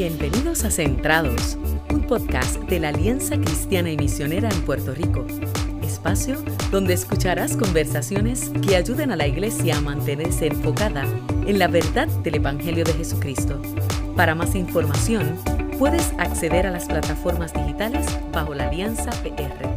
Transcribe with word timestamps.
Bienvenidos 0.00 0.64
a 0.64 0.70
Centrados, 0.70 1.58
un 1.90 2.06
podcast 2.06 2.56
de 2.56 2.80
la 2.80 2.88
Alianza 2.88 3.36
Cristiana 3.36 3.90
y 3.90 3.98
Misionera 3.98 4.48
en 4.48 4.62
Puerto 4.62 4.94
Rico. 4.94 5.26
Espacio 5.82 6.42
donde 6.70 6.94
escucharás 6.94 7.54
conversaciones 7.54 8.50
que 8.66 8.76
ayuden 8.76 9.12
a 9.12 9.16
la 9.16 9.26
iglesia 9.26 9.76
a 9.76 9.82
mantenerse 9.82 10.46
enfocada 10.46 11.04
en 11.46 11.58
la 11.58 11.68
verdad 11.68 12.08
del 12.22 12.36
Evangelio 12.36 12.82
de 12.82 12.94
Jesucristo. 12.94 13.60
Para 14.16 14.34
más 14.34 14.54
información, 14.54 15.36
puedes 15.78 16.14
acceder 16.16 16.66
a 16.66 16.70
las 16.70 16.86
plataformas 16.86 17.52
digitales 17.52 18.06
bajo 18.32 18.54
la 18.54 18.70
Alianza 18.70 19.10
PR. 19.22 19.68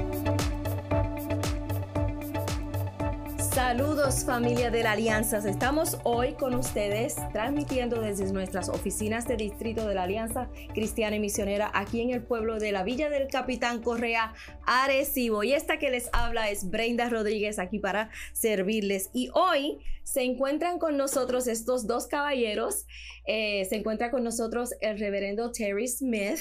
Saludos 4.03 4.25
familia 4.25 4.69
de 4.69 4.83
la 4.83 4.91
Alianza. 4.91 5.37
Estamos 5.37 5.97
hoy 6.03 6.33
con 6.33 6.55
ustedes 6.55 7.15
transmitiendo 7.31 8.01
desde 8.01 8.29
nuestras 8.33 8.67
oficinas 8.67 9.25
de 9.29 9.37
distrito 9.37 9.87
de 9.87 9.95
la 9.95 10.03
Alianza 10.03 10.49
Cristiana 10.73 11.15
y 11.15 11.21
Misionera 11.21 11.71
aquí 11.73 12.01
en 12.01 12.09
el 12.09 12.21
pueblo 12.21 12.59
de 12.59 12.73
la 12.73 12.83
Villa 12.83 13.09
del 13.09 13.29
Capitán 13.29 13.81
Correa, 13.81 14.33
Arecibo. 14.65 15.45
Y 15.45 15.53
esta 15.53 15.79
que 15.79 15.89
les 15.89 16.09
habla 16.11 16.49
es 16.49 16.69
Brenda 16.69 17.07
Rodríguez 17.07 17.59
aquí 17.59 17.79
para 17.79 18.09
servirles. 18.33 19.09
Y 19.13 19.29
hoy 19.33 19.79
se 20.03 20.23
encuentran 20.23 20.79
con 20.79 20.97
nosotros 20.97 21.47
estos 21.47 21.87
dos 21.87 22.07
caballeros. 22.07 22.85
Eh, 23.25 23.63
se 23.69 23.77
encuentra 23.77 24.11
con 24.11 24.25
nosotros 24.25 24.73
el 24.81 24.99
reverendo 24.99 25.53
Terry 25.53 25.87
Smith. 25.87 26.39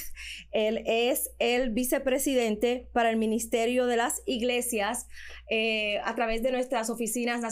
Él 0.51 0.83
es 0.85 1.31
el 1.39 1.71
vicepresidente 1.71 2.89
para 2.93 3.11
el 3.11 3.19
Ministerio 3.19 3.87
de 3.87 3.97
las 3.97 4.21
Iglesias 4.27 5.07
eh, 5.49 6.01
a 6.05 6.17
través 6.17 6.43
de 6.43 6.51
nuestras 6.51 6.91
oficinas 6.91 7.41
nacionales 7.41 7.52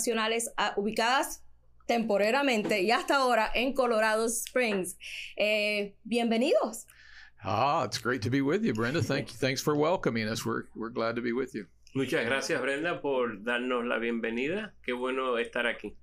ah, 0.56 0.74
ubicadas 0.76 1.42
temporalmente 1.86 2.82
y 2.82 2.90
hasta 2.90 3.16
ahora 3.16 3.50
en 3.54 3.74
Colorado 3.74 4.26
Springs. 4.26 4.96
Eh, 5.36 5.96
bienvenidos. 6.04 6.86
Ah, 7.42 7.84
it's 7.84 7.98
great 7.98 8.22
to 8.22 8.30
be 8.30 8.42
with 8.42 8.62
you, 8.62 8.72
Brenda. 8.72 9.02
Thank 9.02 9.28
you. 9.28 9.36
Thanks 9.38 9.62
for 9.62 9.74
welcoming 9.74 10.28
us. 10.28 10.44
We're, 10.44 10.64
we're 10.74 10.92
glad 10.92 11.16
to 11.16 11.22
be 11.22 11.32
with 11.32 11.54
you. 11.54 11.66
Muchas 11.94 12.24
gracias, 12.24 12.60
Brenda, 12.60 13.00
por 13.00 13.42
darnos 13.42 13.84
la 13.84 13.98
bienvenida. 13.98 14.74
Qué 14.84 14.92
bueno 14.92 15.38
estar 15.38 15.66
aquí. 15.66 15.96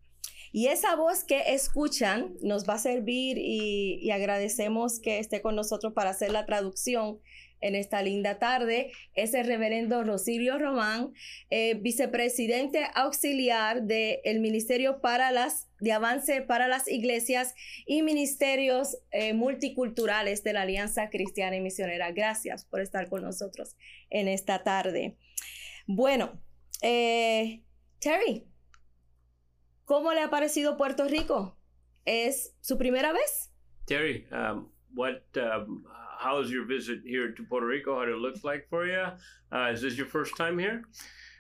Y 0.52 0.68
esa 0.68 0.96
voz 0.96 1.24
que 1.24 1.54
escuchan 1.54 2.34
nos 2.42 2.68
va 2.68 2.76
a 2.76 2.80
servir 2.80 3.38
y, 3.38 4.10
agradecemos 4.12 5.00
que 5.00 5.20
esté 5.20 5.42
con 5.42 5.56
nosotros 5.56 5.94
para 5.94 6.10
hacer 6.10 6.32
la 6.32 6.46
traducción 6.46 7.20
en 7.62 7.76
esta 7.76 8.02
linda 8.02 8.40
tarde. 8.40 8.92
Es 9.14 9.34
el 9.34 9.46
reverendo 9.46 10.04
Rosilio 10.04 10.58
Román, 10.58 11.14
eh, 11.50 11.76
vicepresidente 11.76 12.88
auxiliar 12.94 13.84
del 13.84 14.40
Ministerio 14.40 15.02
para 15.02 15.32
las, 15.32 15.70
de 15.80 15.92
Avance 15.92 16.42
para 16.42 16.68
las 16.68 16.88
Iglesias 16.88 17.54
y 17.86 18.02
Ministerios 18.02 18.98
eh, 19.12 19.34
Multiculturales 19.34 20.44
de 20.44 20.54
la 20.54 20.62
Alianza 20.62 21.10
Cristiana 21.10 21.56
y 21.56 21.62
Misionera. 21.62 22.12
Gracias 22.12 22.66
por 22.66 22.82
estar 22.82 23.10
con 23.10 23.24
nosotros 23.24 23.76
en 24.10 24.28
esta 24.28 24.64
tarde. 24.64 25.18
Bueno, 25.88 26.42
eh, 26.82 27.64
Terry, 28.00 28.46
¿cómo 29.86 30.14
le 30.14 30.22
ha 30.22 30.30
parecido 30.30 30.78
Puerto 30.78 31.08
Rico? 31.08 31.58
¿Es 32.06 32.56
su 32.62 32.78
primera 32.78 33.12
vez? 33.12 33.52
Terry, 33.86 34.28
um, 34.32 34.70
what, 34.94 35.22
um, 35.36 35.86
how's 36.20 36.52
your 36.52 36.66
visit 36.66 37.00
here 37.06 37.32
to 37.32 37.44
Puerto 37.44 37.66
Rico? 37.66 37.96
What 37.96 38.10
it 38.10 38.18
look 38.18 38.44
like 38.44 38.68
for 38.70 38.86
you? 38.86 39.06
Uh, 39.52 39.72
is 39.72 39.82
this 39.82 39.98
your 39.98 40.08
first 40.08 40.36
time 40.36 40.58
here? 40.58 40.84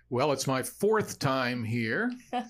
Well, 0.09 0.31
it's 0.31 0.47
my 0.47 0.63
fourth 0.63 1.19
time 1.19 1.63
here. 1.63 2.11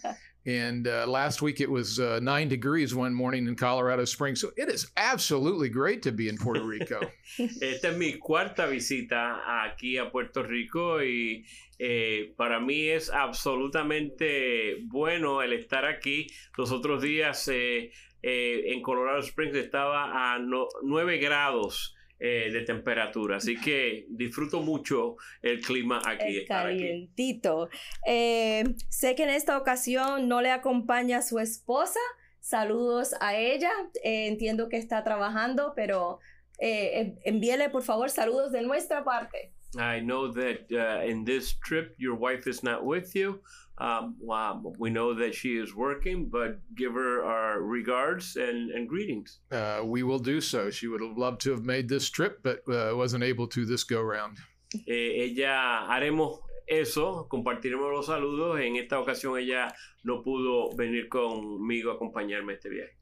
And 0.48 0.88
uh, 0.88 1.06
last 1.06 1.42
week 1.42 1.60
it 1.60 1.70
was 1.70 2.00
uh, 2.00 2.22
nine 2.24 2.48
degrees 2.48 2.96
one 2.96 3.14
morning 3.14 3.48
in 3.48 3.56
Colorado 3.58 4.06
Springs. 4.06 4.40
So 4.40 4.52
it 4.56 4.70
is 4.70 4.90
absolutely 4.96 5.68
great 5.68 6.02
to 6.04 6.14
be 6.14 6.30
in 6.30 6.38
Puerto 6.38 6.64
Rico. 6.64 7.02
Esta 7.38 7.90
es 7.90 7.98
mi 7.98 8.14
cuarta 8.14 8.66
visita 8.66 9.42
aquí 9.46 9.98
a 9.98 10.10
Puerto 10.10 10.44
Rico 10.44 11.02
y 11.02 11.44
eh, 11.80 12.34
para 12.38 12.62
mí 12.62 12.88
es 12.88 13.10
absolutamente 13.10 14.78
bueno 14.86 15.42
el 15.42 15.52
estar 15.52 15.84
aquí. 15.84 16.28
Los 16.58 16.72
otros 16.72 17.02
días 17.02 17.46
eh, 17.50 17.92
eh, 18.24 18.64
en 18.68 18.82
Colorado 18.82 19.20
Springs 19.20 19.58
estaba 19.58 20.34
a 20.34 20.40
no, 20.40 20.70
9 20.82 21.18
grados. 21.18 21.97
Eh, 22.20 22.50
de 22.52 22.62
temperatura. 22.62 23.38
Así 23.38 23.62
que 23.62 24.08
disfruto 24.10 24.62
mucho 24.62 25.18
el 25.44 25.62
clima 25.62 26.02
aquí. 26.04 26.46
calientito. 26.46 27.70
Eh, 28.08 28.64
sé 28.90 29.14
que 29.14 29.22
en 29.22 29.30
esta 29.30 29.56
ocasión 29.56 30.28
no 30.28 30.42
le 30.42 30.50
acompaña 30.50 31.22
su 31.22 31.38
esposa. 31.38 32.00
Saludos 32.40 33.14
a 33.20 33.36
ella. 33.36 33.70
Eh, 34.04 34.26
entiendo 34.28 34.68
que 34.68 34.78
está 34.78 35.04
trabajando, 35.04 35.74
pero 35.76 36.20
envíele 36.60 37.70
por 37.70 37.84
favor 37.84 38.10
saludos 38.10 38.52
de 38.52 38.64
nuestra 38.64 39.04
parte. 39.04 39.54
I 39.76 40.00
know 40.02 40.32
that 40.32 40.72
uh, 40.72 41.08
in 41.08 41.24
this 41.24 41.56
trip 41.60 41.94
your 42.00 42.16
wife 42.16 42.48
is 42.48 42.64
not 42.64 42.84
with 42.84 43.14
you. 43.14 43.44
Um, 43.80 44.16
wow, 44.20 44.74
we 44.80 44.90
know 44.90 45.14
that 45.14 45.36
she 45.36 45.58
is 45.58 45.76
working, 45.76 46.30
but 46.30 46.60
give 46.76 46.94
her 46.94 47.24
our 47.24 47.62
regards 47.62 48.36
and, 48.36 48.72
and 48.72 48.90
greetings. 48.90 49.40
Uh, 49.52 49.82
we 49.84 50.02
will 50.02 50.20
do 50.20 50.42
so. 50.42 50.72
She 50.72 50.88
would 50.88 51.02
have 51.02 51.18
loved 51.18 51.42
to 51.42 51.52
have 51.52 51.64
made 51.64 51.88
this 51.88 52.10
trip, 52.10 52.42
but 52.42 52.62
uh, 52.68 52.96
wasn't 52.96 53.24
able 53.24 53.48
to 53.48 53.66
this 53.66 53.84
go 53.84 54.02
round. 54.02 54.40
Eh, 54.88 55.26
ella 55.26 55.88
haremos 55.88 56.40
eso, 56.66 57.28
compartiremos 57.30 57.92
los 57.92 58.08
saludos. 58.08 58.60
En 58.60 58.78
esta 58.78 59.00
ocasión 59.00 59.38
ella 59.38 59.74
no 60.04 60.24
pudo 60.24 60.76
venir 60.76 61.08
conmigo 61.08 61.92
a 61.92 61.96
acompañarme 61.96 62.54
este 62.54 62.70
viaje. 62.70 62.98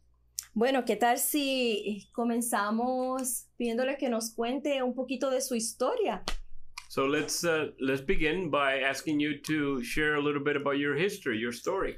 Bueno, 0.54 0.86
¿qué 0.86 0.96
tal 0.96 1.18
si 1.18 2.08
comenzamos 2.14 3.48
pidiéndole 3.58 3.98
que 3.98 4.10
nos 4.10 4.34
cuente 4.34 4.84
un 4.84 4.94
poquito 4.94 5.30
de 5.30 5.42
su 5.42 5.56
historia? 5.56 6.24
So 6.96 7.08
let's 7.08 7.44
uh, 7.44 7.72
let's 7.82 8.00
begin 8.00 8.50
by 8.50 8.80
asking 8.80 9.20
you 9.20 9.38
to 9.40 9.84
share 9.84 10.16
a 10.16 10.22
little 10.22 10.42
bit 10.42 10.56
about 10.56 10.78
your 10.78 10.96
history, 10.96 11.38
your 11.38 11.52
story. 11.52 11.98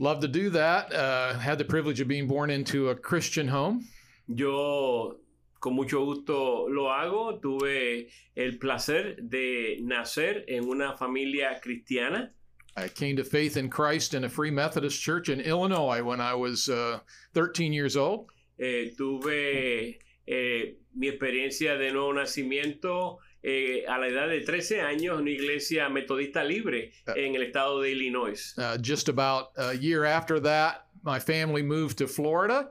Love 0.00 0.18
to 0.18 0.26
do 0.26 0.50
that. 0.50 0.92
Uh, 0.92 1.34
had 1.34 1.58
the 1.58 1.64
privilege 1.64 2.00
of 2.00 2.08
being 2.08 2.26
born 2.26 2.50
into 2.50 2.88
a 2.88 2.96
Christian 2.96 3.46
home. 3.46 3.86
Yo 4.26 5.18
con 5.60 5.76
mucho 5.76 6.04
gusto 6.04 6.66
lo 6.68 6.88
hago. 6.88 7.40
Tuve 7.40 8.08
el 8.36 8.58
placer 8.58 9.14
de 9.20 9.78
nacer 9.80 10.42
en 10.48 10.64
una 10.64 10.96
familia 10.96 11.60
cristiana. 11.64 12.30
I 12.76 12.88
came 12.88 13.14
to 13.14 13.22
faith 13.22 13.56
in 13.56 13.70
Christ 13.70 14.12
in 14.12 14.24
a 14.24 14.28
Free 14.28 14.50
Methodist 14.50 15.00
church 15.00 15.28
in 15.28 15.40
Illinois 15.40 16.02
when 16.02 16.20
I 16.20 16.34
was 16.34 16.68
uh, 16.68 16.98
13 17.34 17.72
years 17.72 17.96
old. 17.96 18.26
Eh, 18.58 18.90
tuve 18.98 20.00
eh, 20.26 20.74
mi 20.96 21.06
experiencia 21.06 21.78
de 21.78 21.92
nuevo 21.92 22.12
nacimiento 22.12 23.18
eh, 23.42 23.84
a 23.86 23.98
la 23.98 24.08
edad 24.08 24.28
de 24.28 24.40
13 24.40 24.80
años 24.80 25.20
una 25.20 25.30
iglesia 25.30 25.88
metodista 25.88 26.42
libre 26.42 26.92
uh, 27.06 27.12
en 27.16 27.34
el 27.34 27.42
estado 27.42 27.80
de 27.80 27.92
Illinois. 27.92 28.54
Uh, 28.56 28.76
just 28.82 29.08
about 29.08 29.50
a 29.56 29.74
year 29.74 30.04
after 30.04 30.40
that, 30.40 30.86
my 31.02 31.18
family 31.18 31.62
moved 31.62 31.98
to 31.98 32.06
Florida. 32.06 32.68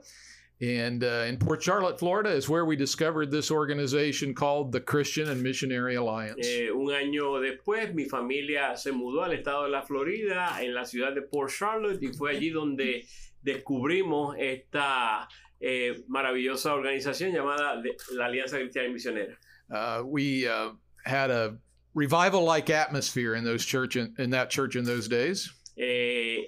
And 0.60 1.04
uh, 1.04 1.24
in 1.28 1.36
Port 1.36 1.62
Charlotte, 1.62 2.00
Florida, 2.00 2.30
is 2.30 2.48
where 2.48 2.64
we 2.64 2.74
discovered 2.74 3.30
this 3.30 3.50
organization 3.50 4.34
called 4.34 4.72
the 4.72 4.80
Christian 4.80 5.28
and 5.28 5.40
Missionary 5.40 5.94
Alliance. 5.94 6.44
Eh, 6.44 6.68
un 6.70 6.90
año 6.90 7.40
después, 7.40 7.94
mi 7.94 8.06
familia 8.06 8.76
se 8.76 8.90
mudó 8.90 9.22
al 9.22 9.32
estado 9.32 9.64
de 9.64 9.70
la 9.70 9.82
Florida, 9.82 10.58
en 10.60 10.74
la 10.74 10.84
ciudad 10.84 11.14
de 11.14 11.22
Port 11.22 11.52
Charlotte, 11.52 12.02
y 12.02 12.08
fue 12.08 12.32
allí 12.32 12.50
donde 12.50 13.06
descubrimos 13.40 14.34
esta 14.36 15.28
eh, 15.60 16.02
maravillosa 16.08 16.74
organización 16.74 17.32
llamada 17.32 17.80
la 18.14 18.26
Alianza 18.26 18.58
Cristiana 18.58 18.88
y 18.88 18.92
Misionera. 18.92 19.38
Uh, 19.70 20.02
we 20.04 20.48
uh, 20.48 20.70
had 21.04 21.30
a 21.30 21.58
revival-like 21.94 22.70
atmosphere 22.70 23.34
in 23.34 23.44
those 23.44 23.64
church 23.64 23.96
in, 23.96 24.14
in 24.18 24.30
that 24.30 24.50
church 24.50 24.76
in 24.76 24.84
those 24.84 25.08
days. 25.08 25.52
Eh, 25.76 26.44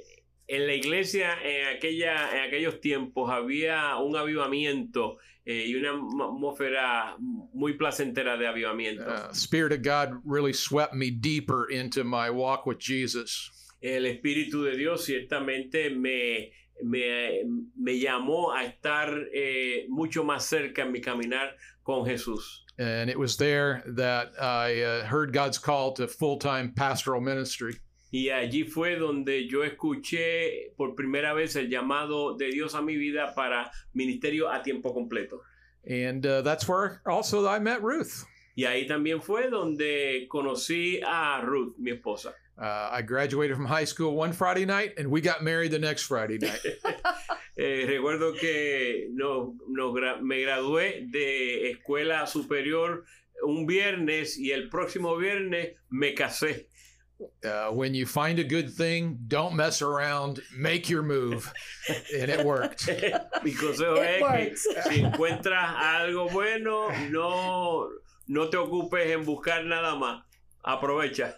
en 0.48 0.66
la 0.66 0.72
iglesia 0.72 1.36
en 1.44 1.76
aquella 1.76 2.30
en 2.32 2.50
aquellos 2.50 2.80
tiempos 2.80 3.30
había 3.30 3.96
un 3.96 4.16
avivamiento 4.16 5.18
eh, 5.46 5.66
y 5.66 5.74
una 5.74 5.90
atmósfera 5.90 7.16
muy 7.18 7.74
placentera 7.74 8.36
de 8.36 8.46
avivamiento. 8.46 9.06
Uh, 9.06 9.32
Spirit 9.32 9.72
of 9.72 9.82
God 9.82 10.20
really 10.24 10.52
swept 10.52 10.94
me 10.94 11.10
deeper 11.10 11.66
into 11.70 12.04
my 12.04 12.30
walk 12.30 12.66
with 12.66 12.78
Jesus. 12.78 13.50
El 13.82 14.02
Espíritu 14.02 14.64
de 14.64 14.76
Dios 14.76 15.06
ciertamente 15.06 15.90
me 15.90 16.52
me, 16.82 17.42
me 17.76 17.98
llamó 17.98 18.52
a 18.52 18.64
estar 18.64 19.28
eh, 19.32 19.86
mucho 19.88 20.24
más 20.24 20.44
cerca 20.44 20.82
en 20.82 20.92
mi 20.92 21.00
caminar 21.00 21.56
con 21.82 22.04
Jesús. 22.04 22.64
And 22.78 23.10
it 23.10 23.18
was 23.18 23.36
there 23.36 23.82
that 23.96 24.32
I 24.40 24.82
uh, 24.82 25.04
heard 25.04 25.32
God's 25.32 25.58
call 25.58 25.92
to 25.94 26.08
full-time 26.08 26.72
pastoral 26.74 27.20
ministry. 27.20 27.78
Y 28.12 28.30
allí 28.30 28.64
fue 28.64 28.96
donde 28.96 29.46
yo 29.46 29.62
escuché 29.62 30.72
por 30.76 30.96
primera 30.96 31.32
vez 31.32 31.54
el 31.56 31.68
llamado 31.68 32.36
de 32.36 32.50
Dios 32.50 32.74
a 32.74 32.82
mi 32.82 32.96
vida 32.96 33.34
para 33.34 33.70
ministerio 33.94 34.50
a 34.50 34.62
tiempo 34.62 34.92
completo. 34.92 35.42
And 35.88 36.26
uh, 36.26 36.42
that's 36.42 36.66
where 36.66 37.02
also 37.06 37.46
I 37.46 37.58
met 37.60 37.82
Ruth. 37.82 38.24
Y 38.56 38.64
ahí 38.64 38.86
también 38.86 39.22
fue 39.22 39.48
donde 39.48 40.26
conocí 40.28 41.00
a 41.02 41.40
Ruth, 41.40 41.76
mi 41.78 41.92
esposa. 41.92 42.34
Uh, 42.60 42.90
I 42.92 43.00
graduated 43.02 43.56
from 43.56 43.64
high 43.66 43.86
school 43.86 44.14
one 44.14 44.32
Friday 44.32 44.66
night 44.66 44.92
and 44.98 45.10
we 45.10 45.20
got 45.22 45.42
married 45.42 45.70
the 45.70 45.78
next 45.78 46.02
Friday 46.04 46.38
night. 46.38 46.60
Eh, 47.58 47.84
recuerdo 47.86 48.32
que 48.38 49.08
no, 49.12 49.54
no 49.68 49.92
gra- 49.92 50.22
me 50.22 50.40
gradué 50.40 51.10
de 51.10 51.70
escuela 51.70 52.26
superior 52.26 53.04
un 53.42 53.66
viernes 53.66 54.38
y 54.38 54.50
el 54.52 54.70
próximo 54.70 55.14
viernes 55.18 55.74
me 55.90 56.14
casé. 56.14 56.68
Uh, 57.44 57.70
when 57.70 57.92
you 57.92 58.06
find 58.06 58.38
a 58.38 58.44
good 58.44 58.72
thing, 58.72 59.18
don't 59.28 59.54
mess 59.54 59.82
around, 59.82 60.40
make 60.56 60.88
your 60.88 61.02
move. 61.02 61.52
And 62.18 62.30
it 62.30 62.46
worked. 62.46 62.88
Mi 63.44 63.52
consejo 63.52 63.96
It 63.98 64.06
es 64.06 64.16
que 64.16 64.22
works. 64.22 64.66
si 64.88 65.00
encuentras 65.02 65.74
algo 65.76 66.30
bueno, 66.30 66.88
no, 67.10 67.90
no 68.26 68.48
te 68.48 68.56
ocupes 68.56 69.06
en 69.10 69.26
buscar 69.26 69.66
nada 69.66 69.96
más. 69.96 70.22
Aprovecha. 70.64 71.36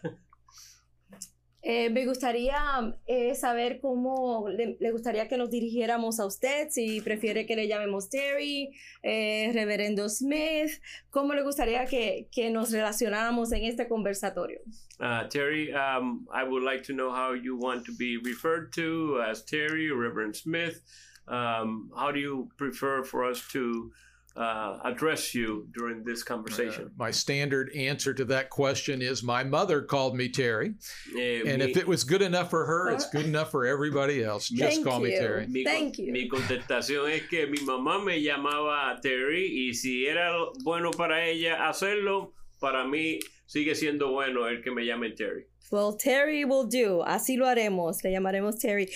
Eh, 1.64 1.90
me 1.90 2.04
gustaría 2.06 2.58
eh, 3.06 3.36
saber 3.36 3.78
cómo 3.80 4.48
le, 4.48 4.76
gustaría 4.90 5.28
que 5.28 5.36
nos 5.36 5.48
dirigiéramos 5.48 6.18
a 6.18 6.26
usted, 6.26 6.68
si 6.70 7.00
prefiere 7.00 7.46
que 7.46 7.54
le 7.54 7.68
llamemos 7.68 8.10
Terry, 8.10 8.70
eh, 9.04 9.48
Reverendo 9.54 10.08
Smith, 10.08 10.82
cómo 11.10 11.34
le 11.34 11.42
gustaría 11.44 11.86
que, 11.86 12.28
nos 12.50 12.72
relacionáramos 12.72 13.52
en 13.52 13.64
este 13.64 13.86
conversatorio. 13.86 14.60
Uh, 14.98 15.28
Terry, 15.28 15.72
um, 15.72 16.26
I 16.32 16.42
would 16.42 16.64
like 16.64 16.82
to 16.84 16.92
know 16.92 17.10
how 17.10 17.32
you 17.32 17.56
want 17.56 17.86
to 17.86 17.92
be 17.96 18.18
referred 18.24 18.72
to 18.72 19.22
as 19.22 19.44
Terry 19.44 19.90
Reverend 19.92 20.34
Smith. 20.34 20.82
Um, 21.28 21.92
how 21.96 22.10
do 22.10 22.18
you 22.18 22.48
prefer 22.56 23.04
for 23.04 23.24
us 23.24 23.46
to 23.52 23.92
uh, 24.36 24.78
address 24.84 25.34
you 25.34 25.66
during 25.74 26.02
this 26.04 26.22
Uh, 26.22 26.26
conversation? 26.26 26.90
my 26.96 27.10
standard 27.10 27.70
answer 27.74 28.14
to 28.14 28.24
that 28.24 28.48
question 28.50 29.02
is 29.02 29.22
my 29.22 29.44
mother 29.44 29.82
called 29.82 30.14
me 30.16 30.28
Terry. 30.28 30.74
Eh, 31.16 31.42
And 31.46 31.58
mi, 31.62 31.70
if 31.70 31.76
it 31.76 31.86
was 31.86 32.04
good 32.04 32.22
enough 32.22 32.48
for 32.50 32.64
her, 32.66 32.90
it's 32.90 33.08
good 33.10 33.26
enough 33.26 33.50
for 33.50 33.66
everybody 33.66 34.22
else. 34.24 34.48
Just 34.48 34.76
Thank 34.76 34.86
call 34.86 35.00
me. 35.00 35.10
Terry. 35.10 35.46
mi 35.48 35.64
Thank 35.64 35.98
you. 35.98 36.12
mi 36.12 36.28
contestación 36.28 37.10
es 37.10 37.22
que 37.28 37.46
mi 37.46 37.58
mamá 37.64 37.98
me 38.04 38.20
llamaba 38.22 38.98
Terry 39.02 39.68
y 39.68 39.74
si 39.74 40.06
era 40.06 40.32
bueno 40.64 40.90
para 40.92 41.24
ella 41.26 41.68
hacerlo, 41.68 42.32
para 42.60 42.84
mí 42.86 43.18
sigue 43.46 43.74
siendo 43.74 44.10
bueno 44.12 44.46
el 44.48 44.62
que 44.62 44.70
me 44.70 44.84
llame 44.86 45.10
Terry. 45.16 45.44
Well, 45.70 45.94
Terry 45.96 46.44
will 46.44 46.66
do. 46.68 47.02
Así 47.04 47.36
lo 47.36 47.46
haremos. 47.46 48.02
Le 48.04 48.10
llamaremos 48.12 48.58
Terry. 48.58 48.88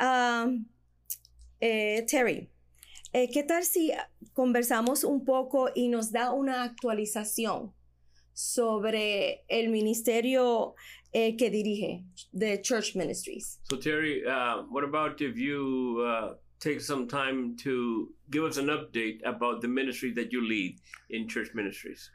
Um, 0.00 0.66
eh, 1.60 2.02
Terry, 2.08 2.48
eh, 3.14 3.30
¿qué 3.32 3.44
tal 3.44 3.64
si 3.64 3.92
conversamos 4.32 5.04
un 5.04 5.24
poco 5.24 5.70
y 5.74 5.88
nos 5.88 6.10
da 6.10 6.32
una 6.32 6.64
actualización 6.64 7.72
sobre 8.32 9.44
el 9.48 9.70
ministerio 9.70 10.74
eh, 11.12 11.36
que 11.36 11.48
dirige, 11.48 12.04
de 12.32 12.60
Church 12.60 12.96
Ministries? 12.96 13.60
So 13.70 13.76
Terry, 13.76 14.24
uh, 14.26 14.64
what 14.68 14.82
about 14.82 15.20
if 15.20 15.38
you 15.38 16.04
uh, 16.04 16.34
take 16.58 16.80
some 16.80 17.06
time 17.06 17.56
to 17.62 18.08
give 18.30 18.42
us 18.42 18.58
an 18.58 18.66
update 18.66 19.20
about 19.24 19.60
the 19.60 19.68
ministry 19.68 20.12
that 20.14 20.32
you 20.32 20.46
lead 20.46 20.80
in 21.10 21.28
church 21.28 21.50
ministries? 21.54 22.10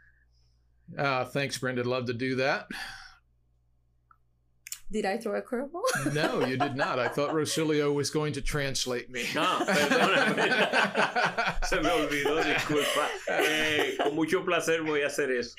Uh, 0.97 1.23
thanks, 1.23 1.57
Brenda. 1.57 1.81
I'd 1.81 1.87
love 1.87 2.07
to 2.07 2.13
do 2.13 2.35
that. 2.35 2.67
Did 4.91 5.05
I 5.05 5.17
throw 5.17 5.37
a 5.37 5.41
curveball? 5.41 5.83
No, 6.13 6.43
you 6.45 6.57
did 6.57 6.75
not. 6.75 6.97
I 6.97 7.07
thought 7.09 7.29
Rosilio 7.31 7.93
was 7.93 8.09
going 8.09 8.33
to 8.33 8.41
translate 8.41 9.09
me. 9.09 9.23
Ah, 9.35 9.63
perdóname. 9.67 11.65
Se 11.67 11.79
me 11.79 11.89
olvidó, 11.89 12.43
disculpa. 12.43 13.07
Eh, 13.29 13.95
con 14.01 14.15
mucho 14.15 14.43
placer 14.43 14.81
voy 14.81 15.01
a 15.03 15.07
hacer 15.07 15.29
eso. 15.37 15.55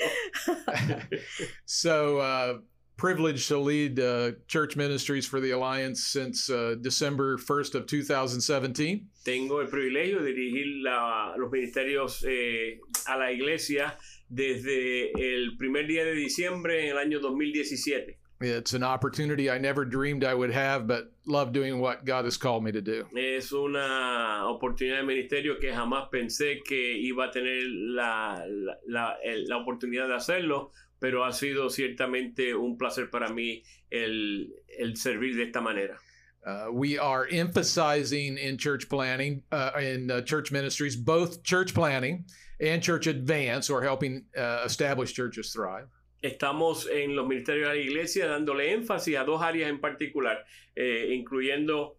so, 1.64 2.18
uh, 2.18 2.58
privileged 2.96 3.48
to 3.48 3.58
lead 3.58 3.98
uh, 4.00 4.32
church 4.48 4.76
ministries 4.76 5.26
for 5.26 5.40
the 5.40 5.52
Alliance 5.52 6.04
since 6.08 6.50
uh, 6.50 6.74
December 6.80 7.38
1st 7.38 7.74
of 7.76 7.86
2017. 7.86 9.06
Tengo 9.24 9.60
el 9.60 9.68
privilegio 9.68 10.20
de 10.22 10.32
dirigir 10.34 10.82
la- 10.82 11.34
los 11.38 11.50
ministerios 11.50 12.24
eh, 12.26 12.78
a 13.08 13.16
la 13.16 13.30
iglesia 13.30 13.94
desde 14.28 15.12
el 15.18 15.56
primer 15.56 15.86
día 15.86 16.04
de 16.04 16.14
diciembre 16.14 16.84
en 16.84 16.90
el 16.90 16.98
año 16.98 17.20
2017. 17.20 18.18
It's 18.42 18.72
an 18.72 18.82
opportunity 18.82 19.50
I 19.50 19.58
never 19.58 19.84
dreamed 19.84 20.24
I 20.24 20.32
would 20.32 20.50
have, 20.50 20.86
but 20.86 21.12
love 21.26 21.52
doing 21.52 21.78
what 21.78 22.06
God 22.06 22.24
has 22.24 22.38
called 22.38 22.64
me 22.64 22.72
to 22.72 22.80
do. 22.80 23.04
Es 23.14 23.52
una 23.52 24.44
oportunidad 24.46 25.00
de 25.00 25.06
ministerio 25.06 25.60
que 25.60 25.70
jamás 25.70 26.08
pensé 26.10 26.58
que 26.64 26.96
iba 26.96 27.28
a 27.28 27.30
tener 27.30 27.64
la, 27.68 28.42
la, 28.48 28.78
la- 28.88 29.16
la 29.46 29.56
oportunidad 29.58 30.08
de 30.08 30.14
hacerlo, 30.14 30.70
pero 30.98 31.22
ha 31.22 31.32
sido 31.32 31.68
ciertamente 31.68 32.54
un 32.54 32.78
placer 32.78 33.10
para 33.10 33.28
mí 33.28 33.62
el, 33.92 34.48
el 34.78 34.96
servir 34.96 35.36
de 35.36 35.44
esta 35.44 35.60
manera. 35.60 35.98
Uh, 36.46 36.72
we 36.72 36.98
are 36.98 37.26
emphasizing 37.30 38.38
in 38.38 38.56
church 38.56 38.88
planning, 38.88 39.42
uh, 39.52 39.72
in 39.78 40.10
uh, 40.10 40.22
church 40.22 40.50
ministries, 40.50 40.96
both 40.96 41.42
church 41.42 41.74
planning 41.74 42.24
and 42.58 42.82
church 42.82 43.06
advance, 43.06 43.68
or 43.68 43.82
helping 43.82 44.24
uh, 44.34 44.62
established 44.64 45.14
churches 45.14 45.52
thrive. 45.52 45.86
Estamos 46.22 46.88
en 46.90 47.16
los 47.16 47.26
ministerios 47.26 47.70
de 47.70 47.76
la 47.76 47.80
iglesia 47.80 48.26
dándole 48.26 48.72
énfasis 48.72 49.16
a 49.16 49.24
dos 49.24 49.42
áreas 49.42 49.70
en 49.70 49.80
particular, 49.80 50.44
eh, 50.76 51.14
incluyendo 51.14 51.96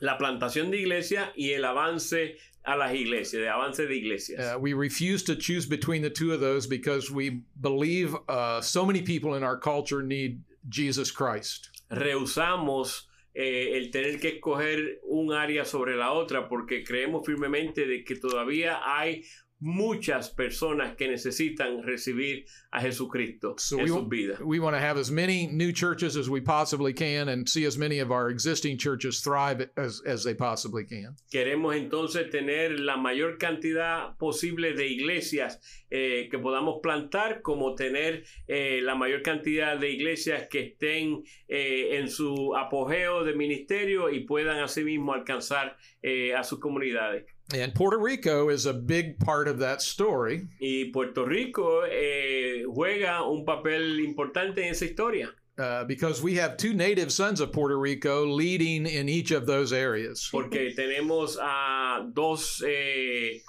la 0.00 0.18
plantación 0.18 0.70
de 0.70 0.78
iglesia 0.78 1.32
y 1.36 1.52
el 1.52 1.64
avance 1.64 2.36
a 2.64 2.76
las 2.76 2.94
iglesias, 2.94 3.42
de 3.42 3.48
avance 3.48 3.86
de 3.86 3.96
iglesias. 3.96 4.54
Uh, 4.54 4.58
we 4.58 4.74
refuse 4.74 5.24
to 5.24 5.34
choose 5.34 5.66
between 5.66 6.02
the 6.02 6.10
two 6.10 6.32
of 6.32 6.40
those 6.40 6.66
because 6.68 7.10
we 7.10 7.42
believe 7.60 8.14
uh, 8.28 8.60
so 8.60 8.84
many 8.84 9.02
people 9.02 9.34
in 9.34 9.42
our 9.42 9.58
culture 9.58 10.02
need 10.02 10.42
Jesus 10.68 11.10
Christ. 11.10 11.72
rehusamos 11.92 13.10
eh, 13.34 13.76
el 13.76 13.90
tener 13.90 14.18
que 14.18 14.28
escoger 14.28 15.00
un 15.04 15.32
área 15.32 15.64
sobre 15.64 15.96
la 15.96 16.12
otra 16.12 16.48
porque 16.48 16.82
creemos 16.82 17.24
firmemente 17.24 17.86
de 17.86 18.02
que 18.04 18.16
todavía 18.16 18.80
hay 18.84 19.24
muchas 19.62 20.28
personas 20.28 20.96
que 20.96 21.06
necesitan 21.06 21.84
recibir 21.84 22.44
a 22.72 22.80
Jesucristo 22.80 23.54
So 23.58 23.78
en 23.78 23.84
we, 23.84 23.88
sus 23.88 24.08
vidas. 24.08 24.40
we 24.40 24.58
want 24.58 24.74
to 24.74 24.80
have 24.80 24.98
as 24.98 25.10
many 25.10 25.46
new 25.46 25.72
churches 25.72 26.16
as 26.16 26.28
we 26.28 26.40
possibly 26.40 26.92
can 26.92 27.28
and 27.28 27.48
see 27.48 27.64
as 27.64 27.78
many 27.78 28.00
of 28.00 28.10
our 28.10 28.28
existing 28.28 28.76
churches 28.76 29.20
thrive 29.20 29.70
as, 29.76 30.02
as 30.04 30.24
they 30.24 30.34
possibly 30.34 30.84
can. 30.84 31.14
Queremos 31.32 31.76
entonces 31.76 32.28
tener 32.30 32.80
la 32.80 32.96
mayor 32.96 33.38
cantidad 33.38 34.16
posible 34.18 34.72
de 34.74 34.88
iglesias 34.88 35.60
eh, 35.90 36.28
que 36.28 36.38
podamos 36.40 36.80
plantar, 36.82 37.40
como 37.42 37.76
tener 37.76 38.24
eh, 38.48 38.80
la 38.82 38.96
mayor 38.96 39.22
cantidad 39.22 39.78
de 39.78 39.90
iglesias 39.90 40.48
que 40.50 40.60
estén 40.72 41.22
eh, 41.48 41.98
en 41.98 42.08
su 42.08 42.56
apogeo 42.56 43.22
de 43.22 43.34
ministerio 43.34 44.10
y 44.10 44.24
puedan 44.24 44.58
asimismo 44.58 45.12
alcanzar 45.12 45.76
eh, 46.02 46.34
a 46.34 46.42
sus 46.42 46.58
comunidades. 46.58 47.26
And 47.54 47.74
Puerto 47.74 47.98
Rico 47.98 48.48
is 48.48 48.66
a 48.66 48.72
big 48.72 49.18
part 49.18 49.46
of 49.46 49.58
that 49.58 49.82
story. 49.82 50.48
Y 50.60 50.90
Puerto 50.92 51.24
Rico 51.24 51.82
eh, 51.84 52.64
juega 52.66 53.22
un 53.28 53.44
papel 53.44 54.00
importante 54.00 54.58
en 54.62 54.70
esa 54.72 54.86
historia, 54.86 55.28
uh, 55.58 55.84
because 55.84 56.22
we 56.22 56.34
have 56.36 56.56
two 56.56 56.72
native 56.72 57.12
sons 57.12 57.40
of 57.40 57.52
Puerto 57.52 57.76
Rico 57.76 58.24
leading 58.24 58.86
in 58.86 59.08
each 59.08 59.32
of 59.32 59.46
those 59.46 59.72
areas. 59.72 60.28
porque 60.32 60.72
tenemos 60.74 61.36
a 61.40 62.08
dos 62.12 62.62
eh, 62.66 63.42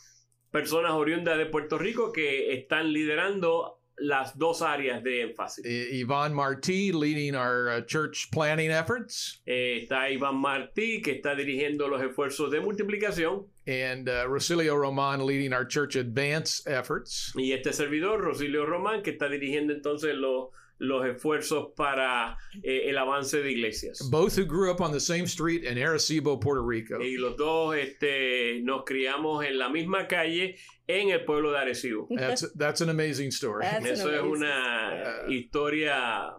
personas 0.52 0.92
oriundas 0.92 1.38
de 1.38 1.46
Puerto 1.46 1.78
Rico 1.78 2.12
que 2.12 2.54
están 2.54 2.92
liderando 2.92 3.80
las 4.00 4.38
dos 4.38 4.62
áreas 4.62 5.02
de 5.04 5.22
énfasis. 5.22 5.66
I- 5.66 6.02
Yvonne 6.02 6.34
Marti 6.34 6.92
leading 6.92 7.36
our 7.36 7.70
uh, 7.70 7.82
church 7.86 8.30
planning 8.32 8.70
efforts, 8.72 9.40
Eh, 9.46 9.84
está 9.84 10.10
Iván 10.10 10.36
Martí, 10.36 11.02
que 11.02 11.12
está 11.14 11.36
dirigiendo 11.36 11.88
los 11.88 12.02
esfuerzos 12.02 12.52
de 12.52 12.60
multiplicación, 12.60 13.46
and 13.68 14.10
uh, 14.10 14.26
Rosilio 14.28 14.78
Roman 14.80 15.26
leading 15.26 15.54
our 15.54 15.66
church 15.66 15.96
advance 15.96 16.62
efforts. 16.68 17.32
y 17.36 17.52
este 17.52 17.74
servidor, 17.74 18.22
Rosilio 18.22 18.66
Román, 18.66 19.04
que 19.04 19.12
está 19.12 19.30
dirigiendo 19.30 19.74
entonces 19.74 20.14
los, 20.16 20.50
los 20.80 21.06
esfuerzos 21.06 21.72
para 21.76 22.38
eh, 22.62 22.90
el 22.90 22.98
avance 22.98 23.42
de 23.42 23.52
iglesias. 23.52 24.00
Both 24.12 24.36
who 24.38 24.46
grew 24.46 24.72
up 24.72 24.82
on 24.82 24.92
the 24.92 25.00
same 25.00 25.26
street 25.26 25.64
in 25.64 25.78
Arecibo, 25.78 26.40
Puerto 26.40 26.62
Rico. 26.62 27.00
Y 27.00 27.18
los 27.18 27.38
dos 27.38 27.76
este, 27.76 28.62
nos 28.64 28.84
criamos 28.84 29.46
en 29.46 29.58
la 29.58 29.70
misma 29.70 30.08
calle 30.08 30.58
en 30.88 31.10
el 31.12 31.24
pueblo 31.24 31.52
de 31.52 31.60
Arecibo. 31.60 32.08
That's 32.10 32.52
that's 32.56 32.82
an 32.82 32.90
amazing 32.90 33.32
story. 33.32 33.64
That's 33.64 33.86
an 33.86 33.94
Eso 33.94 34.10
es 34.10 34.20
amazing 34.20 34.32
una 34.32 35.26
historia 35.30 36.34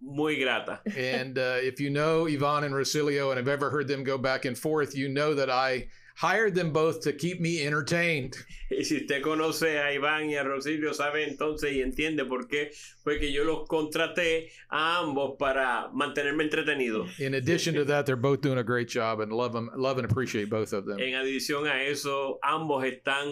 muy 0.00 0.36
grata. 0.36 0.80
and 0.96 1.38
uh, 1.38 1.58
if 1.62 1.80
you 1.80 1.90
know 1.90 2.26
Yvonne 2.26 2.64
and 2.64 2.74
Rosilio 2.74 3.30
and 3.30 3.38
have 3.38 3.48
ever 3.48 3.70
heard 3.70 3.86
them 3.86 4.02
go 4.02 4.18
back 4.18 4.44
and 4.44 4.58
forth, 4.58 4.96
you 4.96 5.08
know 5.08 5.34
that 5.34 5.48
I 5.50 5.86
hired 6.14 6.54
them 6.54 6.72
both 6.72 7.00
to 7.02 7.12
keep 7.12 7.40
me 7.40 7.64
entertained. 7.64 8.36
Y 8.70 8.84
si 8.84 8.96
usted 8.96 9.22
conoce 9.22 9.78
a 9.78 9.92
Iván 9.92 10.30
y 10.30 10.36
a 10.36 10.42
Rosilio, 10.42 10.94
sabe 10.94 11.28
entonces 11.28 11.72
y 11.72 11.82
entiende 11.82 12.24
por 12.24 12.48
qué 12.48 12.70
fue 13.02 13.18
que 13.18 13.32
yo 13.32 13.44
los 13.44 13.68
contraté 13.68 14.50
a 14.70 14.98
ambos 14.98 15.36
para 15.38 15.90
mantenerme 15.92 16.44
entretenido. 16.44 17.06
In 17.18 17.34
addition 17.34 17.74
to 17.74 17.84
that, 17.84 18.06
they're 18.06 18.16
both 18.16 18.40
doing 18.40 18.58
a 18.58 18.64
great 18.64 18.88
job 18.88 19.20
and 19.20 19.32
love 19.32 19.52
them, 19.52 19.70
love 19.76 19.98
and 19.98 20.10
appreciate 20.10 20.48
both 20.48 20.72
of 20.72 20.86
them. 20.86 20.98
En 20.98 21.14
adición 21.14 21.66
a 21.66 21.82
eso, 21.84 22.38
ambos 22.42 22.84
están 22.84 23.28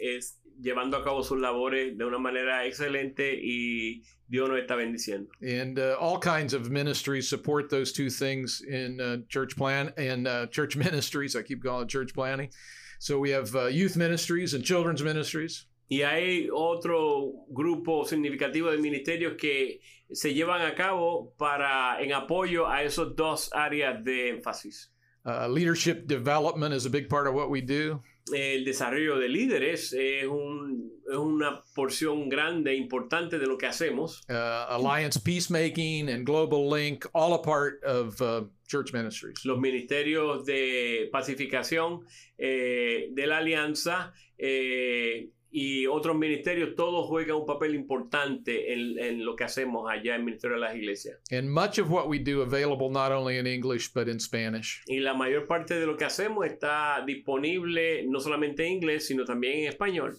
es, 0.00 0.38
llevando 0.60 0.96
a 0.96 1.04
cabo 1.04 1.22
sus 1.22 1.40
labores 1.40 1.96
de 1.96 2.04
una 2.04 2.18
manera 2.18 2.66
excelente 2.66 3.38
y 3.40 4.02
Dios 4.28 4.48
nos 4.48 4.58
está 4.58 4.76
bendiciendo. 4.76 5.28
And 5.42 5.78
uh, 5.78 5.96
all 6.00 6.18
kinds 6.18 6.54
of 6.54 6.70
ministries 6.70 7.28
support 7.28 7.70
those 7.70 7.92
two 7.92 8.10
things 8.10 8.62
in 8.62 9.00
uh, 9.00 9.18
church 9.28 9.56
plan 9.56 9.92
and 9.96 10.26
uh, 10.26 10.46
church 10.46 10.76
ministries. 10.84 11.36
I 11.36 11.42
keep 11.42 11.62
calling 11.62 11.84
it 11.84 11.88
church 11.88 12.14
planning. 12.14 12.50
So 12.98 13.18
we 13.18 13.30
have 13.30 13.54
uh, 13.54 13.66
youth 13.66 13.96
ministries 13.96 14.54
and 14.54 14.64
children's 14.64 15.02
ministries. 15.02 15.66
Y 15.90 16.02
hay 16.02 16.48
otro 16.50 17.44
grupo 17.52 18.04
significativo 18.04 18.70
de 18.70 18.78
ministerios 18.78 19.36
que 19.36 19.80
se 20.10 20.32
llevan 20.32 20.62
a 20.62 20.74
cabo 20.74 21.34
para 21.36 22.00
en 22.00 22.12
apoyo 22.12 22.66
a 22.66 22.82
esos 22.82 23.14
dos 23.14 23.50
áreas 23.52 24.02
de 24.02 24.30
énfasis. 24.30 24.90
Uh, 25.24 25.46
leadership 25.46 26.06
development 26.08 26.74
is 26.74 26.84
a 26.84 26.90
big 26.90 27.08
part 27.08 27.26
of 27.26 27.34
what 27.34 27.48
we 27.48 27.60
do. 27.60 28.00
El 28.32 28.64
desarrollo 28.64 29.18
de 29.18 29.28
líderes 29.28 29.92
es, 29.92 30.26
un, 30.26 30.90
es 31.10 31.16
una 31.16 31.60
porción 31.74 32.28
grande, 32.28 32.74
importante 32.74 33.38
de 33.38 33.46
lo 33.46 33.56
que 33.56 33.66
hacemos. 33.66 34.22
Uh, 34.28 34.66
Alliance 34.68 35.18
Peacemaking 35.18 36.08
and 36.08 36.24
Global 36.24 36.68
Link, 36.68 37.04
all 37.14 37.34
a 37.34 37.42
part 37.42 37.82
of 37.84 38.20
uh, 38.22 38.42
church 38.66 38.92
ministries. 38.92 39.44
Los 39.44 39.58
ministerios 39.58 40.44
de 40.44 41.08
pacificación 41.12 42.00
eh, 42.38 43.10
de 43.12 43.26
la 43.26 43.38
alianza 43.38 44.12
eh, 44.38 45.30
y 45.52 45.86
otros 45.86 46.16
ministerios, 46.16 46.74
todos 46.74 47.06
juegan 47.08 47.36
un 47.36 47.46
papel 47.46 47.74
importante 47.74 48.72
en, 48.72 48.98
en, 48.98 49.24
lo 49.24 49.36
que 49.36 49.44
hacemos 49.44 49.88
allá 49.90 50.14
en 50.14 50.20
el 50.20 50.24
Ministerio 50.24 50.56
de 50.56 50.62
las 50.62 50.74
Iglesias. 50.74 51.18
And 51.30 51.50
much 51.50 51.78
of 51.78 51.90
what 51.90 52.08
we 52.08 52.18
do 52.18 52.40
available 52.40 52.90
not 52.90 53.12
only 53.12 53.36
in 53.36 53.46
English 53.46 53.92
but 53.92 54.08
in 54.08 54.18
Spanish. 54.18 54.82
Y 54.86 55.00
la 55.00 55.12
mayor 55.12 55.46
parte 55.46 55.78
de 55.78 55.84
lo 55.84 55.96
que 55.96 56.06
hacemos 56.06 56.46
está 56.46 57.04
disponible 57.06 58.06
no 58.06 58.18
solamente 58.18 58.66
en 58.66 58.72
inglés, 58.72 59.06
sino 59.06 59.24
también 59.26 59.58
en 59.58 59.72
español. 59.72 60.18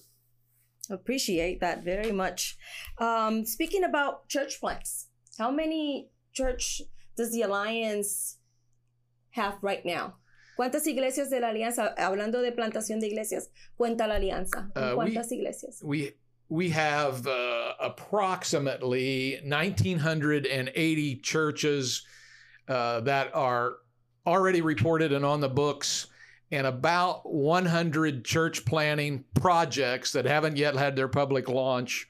Appreciate 0.92 1.60
that 1.62 1.84
very 1.84 2.12
much. 2.12 2.56
Um, 3.00 3.44
speaking 3.46 3.84
about 3.84 4.28
church 4.28 4.60
plants, 4.60 5.08
how 5.40 5.50
many 5.50 6.10
church 6.34 6.82
does 7.16 7.32
the 7.32 7.42
Alliance 7.42 8.38
have 9.32 9.58
right 9.64 9.84
now? 9.84 10.18
¿Cuántas 10.56 10.86
iglesias 10.88 11.30
de 11.30 11.40
la 11.40 11.50
alianza, 11.50 11.94
hablando 11.98 12.42
de 12.42 12.52
plantación 12.52 13.00
de 13.00 13.08
iglesias, 13.08 13.50
cuenta 13.76 14.08
la 14.08 14.16
alianza? 14.16 14.72
Uh, 14.76 14.96
we, 14.98 15.18
iglesias? 15.38 15.82
We 15.84 16.14
we 16.50 16.70
have 16.70 17.26
uh, 17.26 17.74
approximately 17.80 19.40
1980 19.44 21.16
churches 21.22 22.06
uh, 22.68 23.00
that 23.02 23.36
are 23.36 23.78
already 24.28 24.62
reported 24.62 25.12
and 25.12 25.26
on 25.26 25.42
the 25.42 25.50
books 25.50 26.08
and 26.52 26.68
about 26.68 27.22
100 27.26 28.24
church 28.24 28.64
planning 28.66 29.24
projects 29.34 30.12
that 30.12 30.26
haven't 30.26 30.56
yet 30.58 30.76
had 30.76 30.96
their 30.96 31.08
public 31.08 31.50
launch 31.50 32.08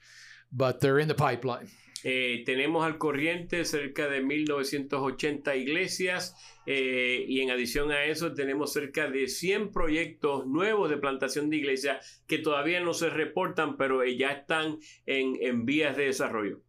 but 0.54 0.80
they're 0.80 1.00
in 1.00 1.08
the 1.08 1.16
pipeline. 1.16 1.68
Eh, 2.03 2.43
tenemos 2.45 2.86
al 2.86 2.98
corriente 2.98 3.63
cerca 3.65 4.10
de 4.10 4.22
1980 4.22 5.55
iglesias 5.55 6.36
eh, 6.65 7.24
y 7.27 7.41
en 7.41 7.51
adición 7.51 7.91
a 7.91 8.05
eso 8.05 8.33
tenemos 8.33 8.74
cerca 8.74 9.10
de 9.10 9.27
100 9.27 9.72
proyectos 9.72 10.45
nuevos 10.45 10.89
de 10.89 10.98
plantación 10.98 11.50
de 11.50 11.57
iglesias 11.57 12.24
que 12.27 12.39
todavía 12.39 12.81
no 12.81 12.93
se 12.93 13.10
reportan, 13.10 13.77
pero 13.77 14.03
ya 14.05 14.31
están 14.31 14.79
en, 15.05 15.38
en 15.41 15.65
vías 15.65 15.95
de 15.95 16.05
desarrollo. 16.05 16.62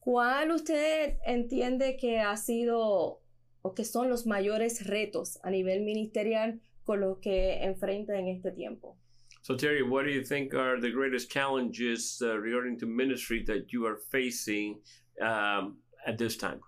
¿Cuál 0.00 0.52
usted 0.52 1.16
entiende 1.26 1.96
que 1.96 2.20
ha 2.20 2.36
sido 2.36 3.20
o 3.62 3.74
que 3.74 3.84
son 3.84 4.08
los 4.08 4.26
mayores 4.26 4.86
retos 4.86 5.40
a 5.42 5.50
nivel 5.50 5.82
ministerial 5.82 6.60
con 6.84 7.00
los 7.00 7.18
que 7.18 7.64
enfrenta 7.64 8.18
en 8.18 8.28
este 8.28 8.52
tiempo? 8.52 8.96
So 9.46 9.54
Terry, 9.54 9.84
what 9.84 10.04
do 10.04 10.10
you 10.10 10.24
think 10.24 10.54
are 10.54 10.80
the 10.80 10.90
greatest 10.90 11.30
challenges 11.30 12.20
uh, 12.20 12.36
regarding 12.36 12.80
to 12.80 12.86
ministry 12.86 13.44
that 13.46 13.72
you 13.72 13.86
are 13.86 13.94
facing 14.10 14.80
um, 15.22 15.76
at 16.04 16.18
this 16.18 16.36
time? 16.36 16.58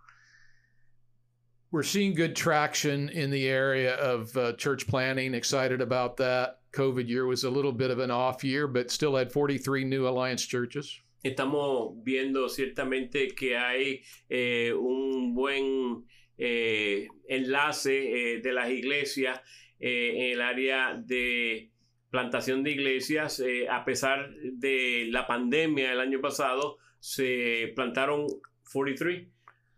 We're 1.72 1.82
seeing 1.82 2.14
good 2.14 2.36
traction 2.36 3.08
in 3.08 3.32
the 3.32 3.48
area 3.48 3.96
of 3.96 4.36
uh, 4.36 4.52
church 4.52 4.86
planning. 4.86 5.34
Excited 5.34 5.80
about 5.80 6.18
that. 6.18 6.60
COVID 6.72 7.08
year 7.08 7.26
was 7.26 7.42
a 7.42 7.50
little 7.50 7.72
bit 7.72 7.90
of 7.90 7.98
an 7.98 8.12
off 8.12 8.44
year, 8.44 8.68
but 8.68 8.92
still 8.92 9.16
had 9.16 9.32
43 9.32 9.82
new 9.82 10.06
Alliance 10.06 10.46
churches. 10.46 11.00
Estamos 11.24 11.96
viendo 12.04 12.48
ciertamente 12.48 13.34
que 13.34 13.56
hay 13.56 14.02
eh, 14.30 14.70
un 14.72 15.34
buen 15.34 16.04
eh, 16.38 17.08
enlace 17.28 18.36
eh, 18.36 18.40
de 18.40 18.52
las 18.52 18.70
iglesias 18.70 19.40
en 19.80 20.32
el 20.32 20.40
área 20.40 20.94
de 20.94 21.70
plantación 22.10 22.62
de 22.62 22.70
iglesias, 22.70 23.40
eh, 23.40 23.68
a 23.68 23.84
pesar 23.84 24.30
de 24.42 25.08
la 25.10 25.26
pandemia 25.26 25.92
el 25.92 26.00
año 26.00 26.20
pasado, 26.20 26.78
se 27.00 27.72
plantaron 27.76 28.26
43, 28.72 29.28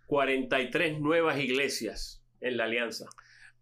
43 0.06 1.00
nuevas 1.00 1.38
iglesias 1.38 2.22
en 2.40 2.56
la 2.56 2.64
alianza. 2.64 3.06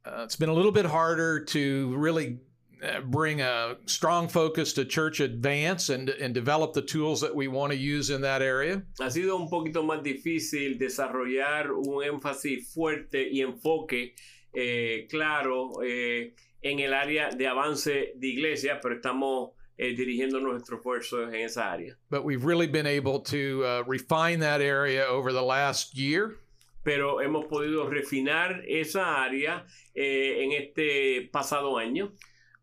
Uh, 0.04 0.22
it's 0.22 0.36
been 0.36 0.48
a 0.48 0.54
little 0.54 0.72
bit 0.72 0.86
harder 0.86 1.44
to 1.44 1.94
really 1.96 2.38
uh, 2.82 3.00
bring 3.00 3.40
a 3.40 3.76
strong 3.86 4.28
focus 4.28 4.72
to 4.72 4.84
church 4.84 5.20
advance 5.20 5.88
and, 5.88 6.08
and 6.08 6.32
develop 6.34 6.72
the 6.72 6.82
tools 6.82 7.20
that 7.20 7.34
we 7.34 7.48
want 7.48 7.72
to 7.72 7.78
use 7.78 8.10
in 8.10 8.20
that 8.22 8.40
area. 8.40 8.82
Ha 9.00 9.10
sido 9.10 9.36
un 9.36 9.48
poquito 9.48 9.82
más 9.82 10.02
difícil 10.02 10.78
desarrollar 10.78 11.72
un 11.72 12.02
énfasis 12.04 12.72
fuerte 12.72 13.28
y 13.30 13.40
enfoque 13.42 14.14
eh, 14.52 15.06
claro. 15.10 15.82
Eh, 15.84 16.34
en 16.62 16.80
el 16.80 16.92
área 16.92 17.30
de 17.30 17.46
avance 17.46 18.12
de 18.16 18.26
iglesia, 18.26 18.80
pero 18.80 18.96
estamos 18.96 19.50
eh, 19.76 19.94
dirigiendo 19.94 20.40
nuestros 20.40 20.80
esfuerzos 20.80 21.28
en 21.32 21.42
esa 21.42 21.72
área. 21.72 21.96
But 22.10 22.24
we've 22.24 22.44
really 22.44 22.66
been 22.66 22.86
able 22.86 23.20
to 23.20 23.64
uh, 23.64 23.84
refine 23.86 24.40
that 24.40 24.60
area 24.60 25.06
over 25.06 25.32
the 25.32 25.42
last 25.42 25.96
year. 25.96 26.36
Pero 26.84 27.20
hemos 27.20 27.46
podido 27.46 27.88
refinar 27.88 28.64
esa 28.66 29.22
área 29.22 29.64
eh, 29.94 30.42
en 30.42 30.52
este 30.52 31.30
pasado 31.30 31.76
año. 31.76 32.12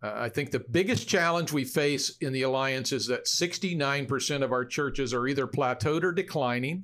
Uh, 0.01 0.11
I 0.25 0.29
think 0.29 0.51
the 0.51 0.59
biggest 0.59 1.07
challenge 1.07 1.53
we 1.53 1.63
face 1.63 2.17
in 2.19 2.33
the 2.33 2.41
alliance 2.41 2.91
is 2.91 3.07
that 3.07 3.25
69% 3.25 4.43
of 4.43 4.51
our 4.51 4.65
churches 4.65 5.13
are 5.13 5.27
either 5.27 5.47
plateaued 5.47 6.03
or 6.03 6.11
declining. 6.11 6.83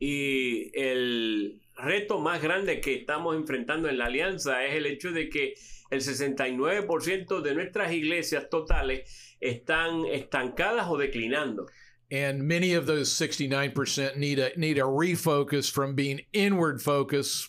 Y 0.00 0.70
el 0.74 1.60
reto 1.76 2.18
más 2.18 2.40
grande 2.42 2.80
que 2.80 3.04
estamos 3.04 3.36
enfrentando 3.36 3.88
en 3.88 3.98
la 3.98 4.06
alianza 4.06 4.64
es 4.64 4.74
el 4.74 4.86
hecho 4.86 5.12
de 5.12 5.28
que 5.28 5.54
el 5.92 6.00
69% 6.00 7.42
de 7.42 7.54
nuestras 7.54 7.92
iglesias 7.92 8.48
totales 8.48 9.36
están 9.40 10.06
estancadas 10.06 10.88
o 10.88 10.96
declinando. 10.96 11.66
And 12.10 12.42
many 12.42 12.74
of 12.74 12.86
those 12.86 13.10
69% 13.10 14.16
need 14.16 14.38
a 14.38 14.58
need 14.58 14.78
a 14.78 14.82
refocus 14.82 15.70
from 15.70 15.94
being 15.94 16.20
inward 16.32 16.82
focus 16.82 17.48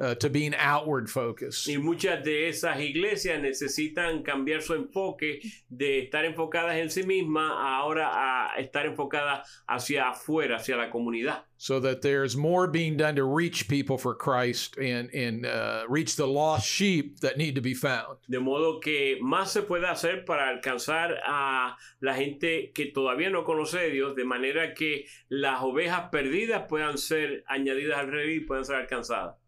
uh, 0.00 0.14
to 0.14 0.30
being 0.30 0.54
outward 0.54 1.08
focus. 1.08 1.68
Y 1.68 1.76
muchas 1.76 2.24
de 2.24 2.48
esas 2.48 2.80
iglesias 2.80 3.40
necesitan 3.40 4.22
cambiar 4.22 4.62
su 4.62 4.74
enfoque 4.74 5.40
de 5.68 6.00
estar 6.00 6.24
enfocadas 6.24 6.76
en 6.76 6.90
sí 6.90 7.02
mismas 7.02 7.52
ahora 7.54 8.10
a 8.12 8.58
estar 8.58 8.86
enfocadas 8.86 9.46
hacia 9.68 10.08
afuera, 10.08 10.56
hacia 10.56 10.76
la 10.76 10.90
comunidad. 10.90 11.44
So 11.58 11.78
that 11.80 12.00
there's 12.00 12.36
more 12.36 12.66
being 12.66 12.96
done 12.96 13.16
to 13.16 13.24
reach 13.24 13.68
people 13.68 13.98
for 13.98 14.14
Christ 14.14 14.78
and 14.78 15.10
and 15.14 15.44
uh, 15.44 15.84
reach 15.90 16.16
the 16.16 16.26
lost 16.26 16.66
sheep 16.66 17.20
that 17.20 17.36
need 17.36 17.54
to 17.56 17.60
be 17.60 17.74
found. 17.74 18.16
De 18.28 18.40
modo 18.40 18.80
que 18.80 19.18
más 19.20 19.50
se 19.50 19.60
puede 19.62 19.86
hacer 19.86 20.24
para 20.24 20.48
alcanzar 20.48 21.20
a 21.22 21.76
la 22.00 22.14
gente 22.14 22.72
que 22.74 22.86
todavía 22.86 23.28
no 23.28 23.44
conoce 23.44 23.78
a 23.78 23.90
Dios, 23.90 24.16
de 24.16 24.24
manera 24.24 24.72
que 24.72 25.04
las 25.28 25.62
ovejas 25.62 26.08
perdidas 26.10 26.64
puedan 26.66 26.96
ser 26.96 27.44
añadidas 27.46 27.98
al 27.98 28.10
rey 28.10 28.36
y 28.36 28.40
puedan 28.40 28.64
ser 28.64 28.76
alcanzadas. 28.76 29.39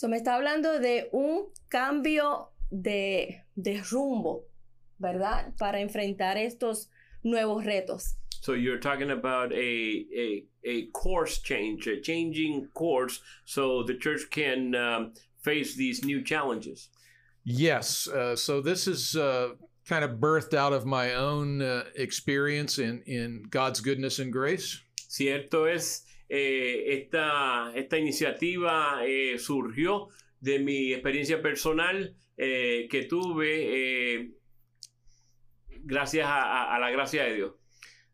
So 0.00 0.08
me 0.08 0.16
está 0.16 0.36
hablando 0.36 0.80
de 0.80 1.10
un 1.12 1.48
cambio 1.68 2.52
de, 2.70 3.42
de 3.54 3.82
rumbo, 3.82 4.46
¿verdad? 4.98 5.52
Para 5.58 5.78
enfrentar 5.80 6.38
estos 6.38 6.88
nuevos 7.22 7.66
retos. 7.66 8.14
So 8.40 8.54
you're 8.54 8.78
talking 8.78 9.10
about 9.10 9.52
a, 9.52 10.06
a, 10.16 10.44
a 10.64 10.86
course 10.94 11.42
change, 11.42 11.86
a 11.86 12.00
changing 12.00 12.68
course, 12.72 13.20
so 13.44 13.82
the 13.82 13.92
church 13.92 14.22
can 14.30 14.74
um, 14.74 15.12
face 15.42 15.76
these 15.76 16.02
new 16.02 16.22
challenges. 16.22 16.88
Yes. 17.44 18.08
Uh, 18.08 18.34
so 18.34 18.62
this 18.62 18.86
is 18.86 19.14
uh, 19.16 19.50
kind 19.86 20.02
of 20.02 20.12
birthed 20.12 20.54
out 20.54 20.72
of 20.72 20.86
my 20.86 21.12
own 21.12 21.60
uh, 21.60 21.84
experience 21.94 22.78
in, 22.78 23.02
in 23.04 23.42
God's 23.50 23.82
goodness 23.82 24.18
and 24.18 24.32
grace. 24.32 24.80
Cierto 25.10 25.64
es, 25.64 26.06
eh, 26.32 26.94
esta, 26.94 27.72
esta 27.74 27.98
iniciativa 27.98 29.00
eh, 29.04 29.36
surgió 29.36 30.06
de 30.38 30.60
mi 30.60 30.92
experiencia 30.92 31.42
personal 31.42 32.14
eh, 32.36 32.86
que 32.88 33.02
tuve 33.02 34.30
gracias 35.82 36.26
a, 36.28 36.72
a, 36.72 36.78
la 36.78 36.90
gracia 36.90 37.24
de 37.24 37.34
Dios. 37.34 37.52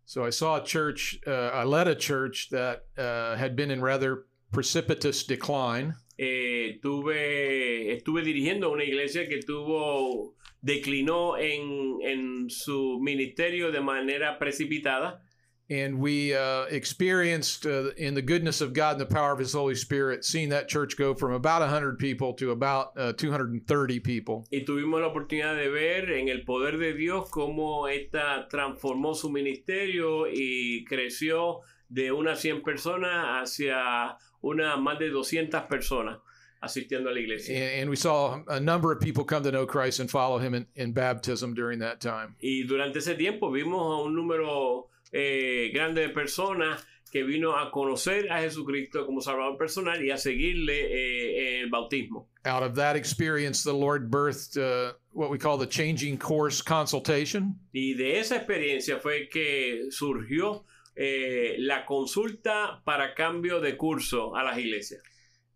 So 0.06 0.24
I 0.24 0.30
saw 0.30 0.56
a 0.56 0.64
church, 0.64 1.18
uh, 1.26 1.50
I 1.52 1.64
led 1.64 1.88
a 1.88 1.94
church 1.94 2.48
that 2.50 2.86
uh, 2.96 3.36
had 3.36 3.54
been 3.54 3.70
in 3.70 3.82
rather 3.82 4.24
precipitous 4.50 5.26
decline. 5.26 5.94
tuve, 6.16 7.92
estuve 7.92 8.22
dirigiendo 8.22 8.70
una 8.70 8.84
iglesia 8.84 9.28
que 9.28 9.40
tuvo 9.42 10.36
declinó 10.62 11.36
en, 11.36 11.98
en 12.02 12.48
su 12.48 12.98
ministerio 12.98 13.70
de 13.70 13.82
manera 13.82 14.38
precipitada. 14.38 15.22
And 15.68 15.98
we 15.98 16.32
uh, 16.32 16.64
experienced, 16.70 17.66
uh, 17.66 17.90
in 17.96 18.14
the 18.14 18.22
goodness 18.22 18.60
of 18.60 18.72
God 18.72 18.92
and 18.92 19.00
the 19.00 19.06
power 19.06 19.32
of 19.32 19.40
His 19.40 19.52
Holy 19.52 19.74
Spirit, 19.74 20.24
seeing 20.24 20.50
that 20.50 20.68
church 20.68 20.96
go 20.96 21.12
from 21.12 21.32
about 21.32 21.60
100 21.60 21.98
people 21.98 22.34
to 22.34 22.52
about 22.52 22.92
uh, 22.96 23.12
230 23.14 24.00
people. 24.00 24.46
Y 24.52 24.64
tuvimos 24.64 25.00
la 25.00 25.08
oportunidad 25.08 25.56
de 25.56 25.68
ver 25.68 26.12
en 26.12 26.28
el 26.28 26.44
poder 26.44 26.78
de 26.78 26.94
Dios 26.94 27.28
cómo 27.30 27.88
esta 27.88 28.46
transformó 28.48 29.16
su 29.16 29.28
ministerio 29.28 30.26
y 30.28 30.84
creció 30.88 31.62
de 31.88 32.12
unas 32.12 32.40
100 32.40 32.62
personas 32.62 33.42
hacia 33.42 34.16
una 34.42 34.76
más 34.76 34.98
de 35.00 35.10
200 35.10 35.62
personas 35.62 36.18
asistiendo 36.60 37.10
a 37.10 37.12
la 37.12 37.20
iglesia. 37.20 37.80
And, 37.80 37.90
we 37.90 37.96
saw 37.96 38.40
a 38.48 38.60
number 38.60 38.92
of 38.92 39.00
people 39.00 39.24
come 39.24 39.42
to 39.42 39.50
know 39.50 39.66
Christ 39.66 40.00
and 40.00 40.10
follow 40.10 40.38
Him 40.38 40.54
in, 40.54 40.66
in 40.74 40.92
baptism 40.92 41.54
during 41.54 41.80
that 41.80 42.00
time. 42.00 42.36
Y 42.40 42.64
durante 42.66 42.98
ese 42.98 43.14
tiempo 43.16 43.50
vimos 43.50 43.80
a 43.80 44.04
un 44.04 44.14
número 44.14 44.88
eh, 45.12 45.70
grande 45.72 46.02
de 46.02 46.08
personas 46.10 46.84
que 47.10 47.22
vino 47.22 47.56
a 47.56 47.70
conocer 47.70 48.30
a 48.30 48.40
Jesucristo 48.40 49.06
como 49.06 49.20
Salvador 49.20 49.56
personal 49.56 50.04
y 50.04 50.10
a 50.10 50.18
seguirle 50.18 50.80
eh, 50.90 51.60
el 51.60 51.70
bautismo. 51.70 52.28
Out 52.44 52.62
of 52.62 52.74
that 52.74 52.96
experience, 52.96 53.62
the 53.62 53.72
Lord 53.72 54.10
birthed 54.10 54.56
uh, 54.56 54.92
what 55.12 55.30
we 55.30 55.38
call 55.38 55.56
the 55.56 55.66
changing 55.66 56.18
course 56.18 56.60
consultation. 56.60 57.54
Y 57.72 57.94
de 57.94 58.18
esa 58.18 58.36
experiencia 58.36 59.00
fue 59.00 59.28
que 59.30 59.90
surgió 59.90 60.64
eh, 60.96 61.56
la 61.58 61.86
consulta 61.86 62.82
para 62.84 63.14
cambio 63.14 63.60
de 63.60 63.76
curso 63.76 64.34
a 64.34 64.42
las 64.42 64.58
iglesias. 64.58 65.00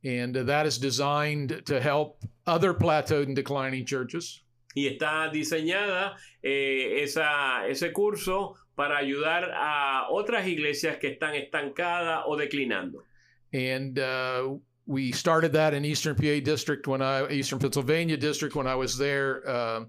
And 0.04 0.36
uh, 0.36 0.44
that 0.44 0.66
is 0.66 0.78
designed 0.78 1.66
to 1.66 1.80
help 1.80 2.24
other 2.46 2.72
plateaued 2.72 3.26
and 3.26 3.36
declining 3.36 3.84
churches 3.84 4.42
Y 4.74 4.86
está 4.86 5.28
diseñada 5.28 6.16
eh, 6.42 7.02
esa, 7.02 7.66
ese 7.66 7.92
curso 7.92 8.54
para 8.80 8.96
ayudar 8.96 9.50
a 9.52 10.06
otras 10.08 10.48
iglesias 10.48 10.96
que 10.96 11.08
están 11.08 11.34
estancadas 11.34 12.22
o 12.24 12.34
declinando. 12.34 13.04
And 13.52 13.98
uh, 13.98 14.56
we 14.86 15.12
started 15.12 15.52
that 15.52 15.74
in 15.74 15.84
Eastern 15.84 16.16
PA 16.16 16.40
District 16.42 16.86
when 16.86 17.02
I, 17.02 17.28
Eastern 17.28 17.58
Pennsylvania 17.58 18.16
District 18.16 18.54
when 18.56 18.66
I 18.66 18.74
was 18.74 18.96
there 18.96 19.46
uh, 19.46 19.84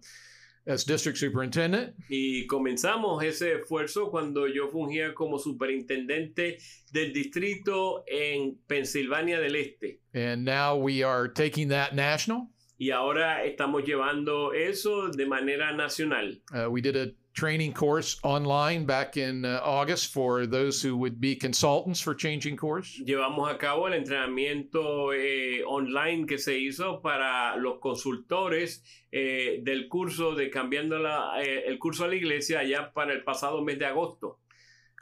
as 0.68 0.84
district 0.84 1.20
superintendent. 1.20 1.94
Y 2.10 2.46
comenzamos 2.48 3.24
ese 3.24 3.54
esfuerzo 3.54 4.12
cuando 4.12 4.46
yo 4.48 4.68
fungía 4.68 5.14
como 5.14 5.40
superintendente 5.40 6.58
del 6.92 7.14
distrito 7.14 8.04
en 8.08 8.58
Pensilvania 8.68 9.40
del 9.40 9.56
Este. 9.56 10.02
And 10.14 10.44
now 10.44 10.76
we 10.76 11.02
are 11.02 11.30
taking 11.30 11.70
that 11.70 11.96
national. 11.96 12.50
Y 12.78 12.92
ahora 12.92 13.46
estamos 13.46 13.86
llevando 13.86 14.52
eso 14.52 15.08
de 15.12 15.26
manera 15.26 15.72
nacional. 15.72 16.42
Uh, 16.54 16.70
we 16.70 16.82
did 16.82 16.98
a 16.98 17.14
training 17.34 17.74
course 17.74 18.20
online 18.24 18.86
back 18.86 19.18
in 19.18 19.46
uh, 19.46 19.60
August 19.64 20.12
for 20.12 20.46
those 20.46 20.82
who 20.82 20.98
would 20.98 21.20
be 21.20 21.36
consultants 21.36 22.00
for 22.00 22.14
changing 22.14 22.58
course. 22.58 23.02
Llevamos 23.06 23.50
a 23.50 23.58
cabo 23.58 23.88
el 23.88 23.94
entrenamiento 23.94 25.14
eh, 25.14 25.64
online 25.66 26.28
que 26.28 26.38
se 26.38 26.60
hizo 26.60 27.02
para 27.02 27.58
los 27.58 27.80
consultores 27.80 28.82
eh, 29.12 29.62
del 29.64 29.88
curso 29.88 30.36
de 30.36 30.50
cambiando 30.50 31.00
la, 31.00 31.42
eh, 31.42 31.64
el 31.68 31.78
curso 31.80 32.06
a 32.06 32.08
la 32.08 32.16
iglesia 32.16 32.60
allá 32.60 32.92
para 32.94 33.14
el 33.14 33.24
pasado 33.24 33.64
mes 33.64 33.80
de 33.80 33.86
agosto. 33.86 34.40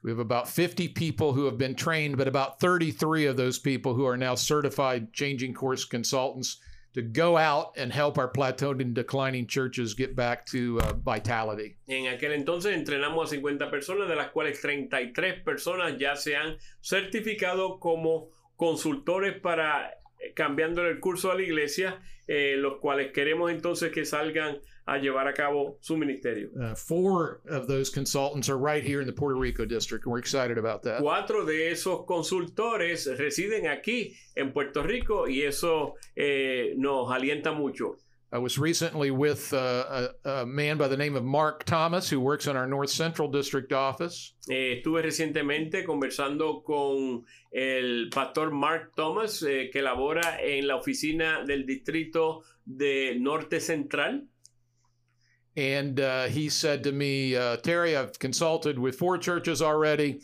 We 0.02 0.12
have 0.12 0.20
about 0.20 0.48
50 0.48 0.90
people 0.90 1.34
who 1.34 1.46
have 1.46 1.58
been 1.58 1.76
trained, 1.76 2.16
but 2.16 2.28
about 2.28 2.62
33 2.62 3.26
of 3.26 3.36
those 3.36 3.60
people 3.60 3.94
who 3.94 4.06
are 4.06 4.16
now 4.16 4.34
certified 4.34 5.12
changing 5.12 5.54
course 5.54 5.84
consultants 5.84 6.60
to 6.94 7.02
go 7.02 7.38
out 7.38 7.78
and 7.78 7.92
help 7.92 8.18
our 8.18 8.32
plateaued 8.32 8.82
and 8.82 8.94
declining 8.94 9.48
churches 9.48 9.94
get 9.94 10.16
back 10.16 10.46
to 10.48 10.80
uh, 10.80 10.94
vitality. 10.94 11.78
En 11.88 12.08
aquel 12.08 12.34
entonces 12.34 12.76
entrenamos 12.76 13.26
a 13.26 13.36
50 13.36 13.70
personas, 13.70 14.10
de 14.10 14.16
las 14.16 14.30
cuales 14.32 14.60
33 14.62 15.44
personas 15.44 15.98
ya 16.00 16.16
se 16.16 16.36
han 16.36 16.58
certificado 16.82 17.80
como 17.80 18.30
consultores 18.56 19.40
para 19.40 19.92
eh, 20.20 20.34
cambiando 20.34 20.86
el 20.86 21.00
curso 21.00 21.32
a 21.32 21.36
la 21.36 21.44
iglesia, 21.44 22.02
eh, 22.28 22.56
los 22.58 22.80
cuales 22.80 23.12
queremos 23.12 23.52
entonces 23.52 23.92
que 23.92 24.06
salgan 24.06 24.60
a 24.90 24.98
llevar 24.98 25.28
a 25.28 25.34
cabo 25.34 25.78
su 25.82 25.96
ministerio. 25.96 26.50
Uh, 26.60 26.74
four 26.76 27.42
of 27.50 27.68
those 27.68 27.90
consultants 27.90 28.50
are 28.50 28.58
right 28.58 28.84
here 28.84 29.02
in 29.02 29.08
the 29.08 29.14
Puerto 29.14 29.40
Rico 29.40 29.66
district, 29.66 30.06
and 30.06 30.12
we're 30.12 30.20
excited 30.20 30.58
about 30.58 30.82
that. 30.84 31.02
Cuatro 31.02 31.46
de 31.46 31.72
esos 31.72 32.06
consultores 32.06 33.08
residen 33.18 33.68
aquí 33.68 34.16
en 34.36 34.52
Puerto 34.52 34.82
Rico 34.82 35.28
y 35.28 35.44
eso 35.44 35.96
eh, 36.16 36.74
nos 36.78 37.12
alienta 37.12 37.54
mucho. 37.56 37.98
I 38.32 38.38
was 38.38 38.60
recently 38.60 39.10
with 39.10 39.52
uh, 39.54 40.10
a, 40.24 40.30
a 40.30 40.46
man 40.46 40.78
by 40.78 40.88
the 40.88 40.98
name 40.98 41.16
of 41.16 41.24
Mark 41.24 41.64
Thomas, 41.64 42.08
who 42.08 42.20
works 42.20 42.46
in 42.46 42.56
our 42.56 42.68
North 42.68 42.92
Central 42.92 43.28
District 43.28 43.74
office. 43.74 44.34
Eh, 44.48 44.78
estuve 44.78 45.02
recientemente 45.02 45.84
conversando 45.84 46.64
con 46.64 47.26
el 47.52 48.10
pastor 48.12 48.52
Mark 48.52 48.94
Thomas, 48.96 49.42
eh, 49.42 49.72
que 49.74 49.82
labora 49.82 50.38
en 50.44 50.68
la 50.68 50.76
oficina 50.76 51.44
del 51.44 51.66
distrito 51.66 52.44
de 52.66 53.16
Norte 53.20 53.60
Central. 53.60 54.28
And 55.60 56.00
uh, 56.00 56.28
he 56.28 56.48
said 56.48 56.86
to 56.86 56.94
me, 56.94 57.36
uh, 57.36 57.58
Terry, 57.58 57.98
I've 57.98 58.18
consulted 58.18 58.80
with 58.80 58.96
four 58.96 59.18
churches 59.18 59.62
already, 59.62 60.22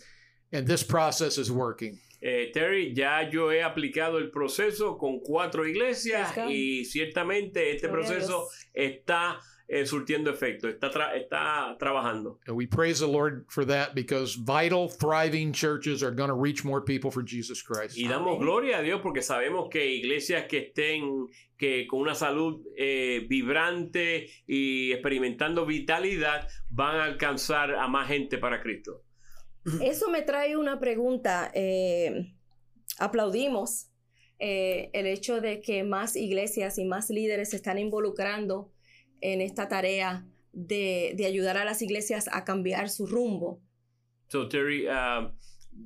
and 0.53 0.65
this 0.65 0.81
process 0.81 1.37
is 1.37 1.51
working. 1.51 1.99
Eh, 2.23 2.51
Terry, 2.53 2.93
ya 2.95 3.19
yo 3.29 3.49
he 3.49 3.61
aplicado 3.61 4.17
el 4.17 4.29
proceso 4.29 4.97
con 4.97 5.19
cuatro 5.19 5.65
iglesias 5.65 6.31
y 6.37 6.85
ciertamente 6.85 7.75
este 7.75 7.89
proceso 7.89 8.47
está 8.73 9.37
eh, 9.67 9.85
surtiendo 9.85 10.29
efecto, 10.29 10.67
está, 10.69 10.91
tra- 10.91 11.15
está 11.15 11.75
trabajando. 11.79 12.39
And 12.47 12.55
we 12.55 12.67
praise 12.67 12.99
the 12.99 13.07
Lord 13.07 13.45
for 13.49 13.65
that 13.65 13.95
because 13.95 14.35
vital, 14.35 14.87
thriving 14.87 15.51
churches 15.53 16.03
are 16.03 16.11
going 16.13 16.29
to 16.29 16.35
reach 16.35 16.63
more 16.63 16.81
people 16.81 17.09
for 17.11 17.23
Jesus 17.23 17.61
Christ. 17.63 17.97
Y 17.97 18.07
damos 18.07 18.35
Amén. 18.35 18.39
gloria 18.41 18.77
a 18.77 18.81
Dios 18.81 19.01
porque 19.01 19.21
sabemos 19.21 19.69
que 19.71 19.85
iglesias 19.85 20.45
que 20.47 20.59
estén 20.71 21.27
que 21.57 21.87
con 21.87 22.01
una 22.01 22.13
salud 22.15 22.61
eh, 22.77 23.25
vibrante 23.27 24.29
y 24.45 24.91
experimentando 24.91 25.65
vitalidad 25.65 26.47
van 26.69 26.97
a 26.97 27.03
alcanzar 27.05 27.73
a 27.75 27.87
más 27.87 28.07
gente 28.07 28.37
para 28.37 28.61
Cristo. 28.61 29.01
Eso 29.81 30.09
me 30.11 30.21
trae 30.21 30.55
una 30.57 30.79
pregunta. 30.79 31.49
eh, 31.55 32.33
aplaudimos 32.99 33.87
eh, 34.39 34.89
el 34.93 35.05
hecho 35.07 35.41
de 35.41 35.61
que 35.61 35.83
más 35.83 36.15
iglesias 36.15 36.77
y 36.77 36.85
más 36.85 37.09
líderes 37.09 37.49
se 37.49 37.55
están 37.57 37.77
involucrando 37.77 38.71
en 39.33 39.41
esta 39.41 39.67
tarea 39.67 40.25
de, 40.53 41.13
de 41.15 41.25
ayudar 41.25 41.57
a 41.57 41.65
las 41.65 41.81
iglesias 41.81 42.29
a 42.31 42.43
cambiar 42.43 42.89
su 42.89 43.05
rumbo. 43.05 43.59
So 44.29 44.47
Terry, 44.47 44.87
um, 44.87 45.31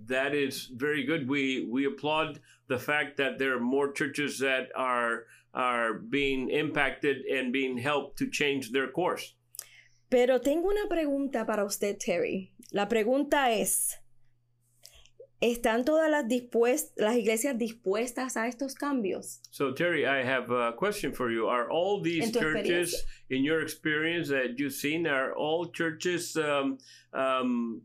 that 0.08 0.34
is 0.34 0.72
very 0.76 1.04
good. 1.06 1.28
We 1.28 1.68
we 1.70 1.86
applaud 1.86 2.40
the 2.68 2.78
fact 2.78 3.18
that 3.18 3.38
there 3.38 3.54
are 3.56 3.60
more 3.60 3.92
churches 3.92 4.40
that 4.40 4.70
are 4.76 5.26
are 5.54 5.94
being 5.94 6.50
impacted 6.50 7.26
and 7.26 7.52
being 7.52 7.78
helped 7.78 8.18
to 8.20 8.28
change 8.30 8.72
their 8.72 8.92
course. 8.92 9.36
Pero 10.10 10.40
tengo 10.40 10.70
una 10.70 10.88
pregunta 10.88 11.46
para 11.46 11.64
usted, 11.66 11.98
Terry. 12.00 12.52
La 12.72 12.88
pregunta 12.88 13.52
es, 13.52 14.00
¿están 15.42 15.86
todas 15.86 16.10
las, 16.10 16.26
las 16.98 17.16
iglesias 17.16 17.58
dispuestas 17.58 18.38
a 18.38 18.48
estos 18.48 18.76
cambios? 18.76 19.42
So 19.52 19.74
Terry, 19.74 20.06
I 20.06 20.24
have 20.24 20.52
a 20.52 20.74
question 20.74 21.14
for 21.14 21.32
you. 21.32 21.48
Are 21.48 21.70
all 21.70 22.02
these 22.02 22.32
churches, 22.32 23.06
in 23.30 23.44
your 23.44 23.62
experience 23.62 24.30
that 24.30 24.58
you've 24.58 24.74
seen, 24.74 25.08
are 25.08 25.34
all 25.36 25.72
churches 25.72 26.36
um, 26.38 26.78
um, 27.14 27.82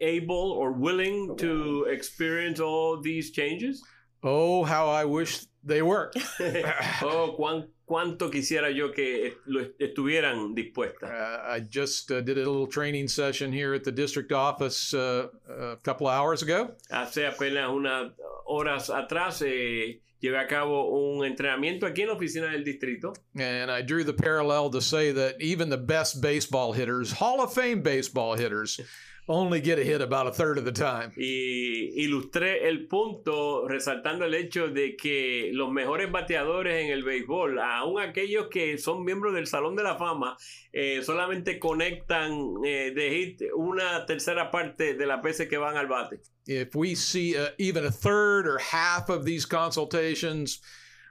able 0.00 0.52
or 0.52 0.72
willing 0.72 1.36
to 1.38 1.86
experience 1.90 2.60
all 2.60 3.00
these 3.00 3.30
changes? 3.30 3.82
Oh, 4.22 4.64
how 4.64 4.88
I 4.88 5.04
wish 5.04 5.46
they 5.66 5.82
were. 5.82 6.10
oh, 7.02 7.34
cuán, 7.36 7.68
cuánto 7.86 8.30
quisiera 8.30 8.70
yo 8.70 8.92
que 8.92 9.34
lo 9.46 9.60
est- 9.60 9.78
estuvieran 9.80 10.54
dispuestas. 10.54 11.10
Uh, 11.10 11.42
I 11.46 11.60
just 11.60 12.10
uh, 12.10 12.20
did 12.20 12.38
a 12.38 12.44
little 12.48 12.66
training 12.66 13.08
session 13.08 13.52
here 13.52 13.74
at 13.74 13.84
the 13.84 13.92
district 13.92 14.32
office 14.32 14.94
uh, 14.94 15.28
a 15.48 15.76
couple 15.82 16.06
of 16.06 16.14
hours 16.14 16.42
ago. 16.42 16.70
Hace 16.90 17.26
apenas 17.26 17.68
unas 17.70 18.12
horas 18.46 18.90
atrás 18.90 19.42
eh, 19.42 20.00
llevé 20.22 20.38
a 20.38 20.46
cabo 20.46 20.88
un 20.90 21.24
entrenamiento 21.24 21.86
aquí 21.86 22.02
en 22.02 22.08
la 22.08 22.14
oficina 22.14 22.50
del 22.50 22.64
distrito 22.64 23.12
And 23.36 23.70
I 23.70 23.82
drew 23.82 24.04
the 24.04 24.14
parallel 24.14 24.70
to 24.70 24.80
say 24.80 25.12
that 25.12 25.40
even 25.40 25.68
the 25.68 25.76
best 25.76 26.20
baseball 26.20 26.72
hitters, 26.72 27.12
Hall 27.12 27.40
of 27.40 27.52
Fame 27.52 27.82
baseball 27.82 28.34
hitters, 28.36 28.80
only 29.28 29.60
get 29.60 29.78
a 29.78 29.84
hit 29.84 30.00
about 30.00 30.26
a 30.26 30.30
third 30.30 30.58
of 30.58 30.64
the 30.64 30.72
time. 30.72 31.12
y 31.16 32.04
ilustré 32.04 32.68
el 32.68 32.86
punto 32.86 33.66
resaltando 33.66 34.24
el 34.24 34.34
hecho 34.34 34.68
de 34.68 34.96
que 34.96 35.50
los 35.52 35.70
mejores 35.70 36.10
bateadores 36.10 36.84
en 36.84 36.90
el 36.90 37.02
béisbol, 37.02 37.58
aún 37.58 38.00
aquellos 38.00 38.48
que 38.48 38.78
son 38.78 39.04
miembros 39.04 39.34
del 39.34 39.46
Salón 39.46 39.74
de 39.76 39.82
la 39.82 39.96
Fama, 39.96 40.36
eh, 40.72 41.02
solamente 41.02 41.58
conectan 41.58 42.64
eh, 42.64 42.92
de 42.94 43.10
hit 43.10 43.42
una 43.54 44.06
tercera 44.06 44.50
parte 44.50 44.94
de 44.94 45.06
las 45.06 45.22
veces 45.22 45.48
que 45.48 45.58
van 45.58 45.76
al 45.76 45.88
bate. 45.88 46.20
If 46.46 46.76
we 46.76 46.94
see 46.94 47.36
uh, 47.36 47.48
even 47.58 47.84
a 47.84 47.90
third 47.90 48.46
or 48.46 48.58
half 48.58 49.08
of 49.08 49.24
these 49.24 49.46
consultations 49.46 50.60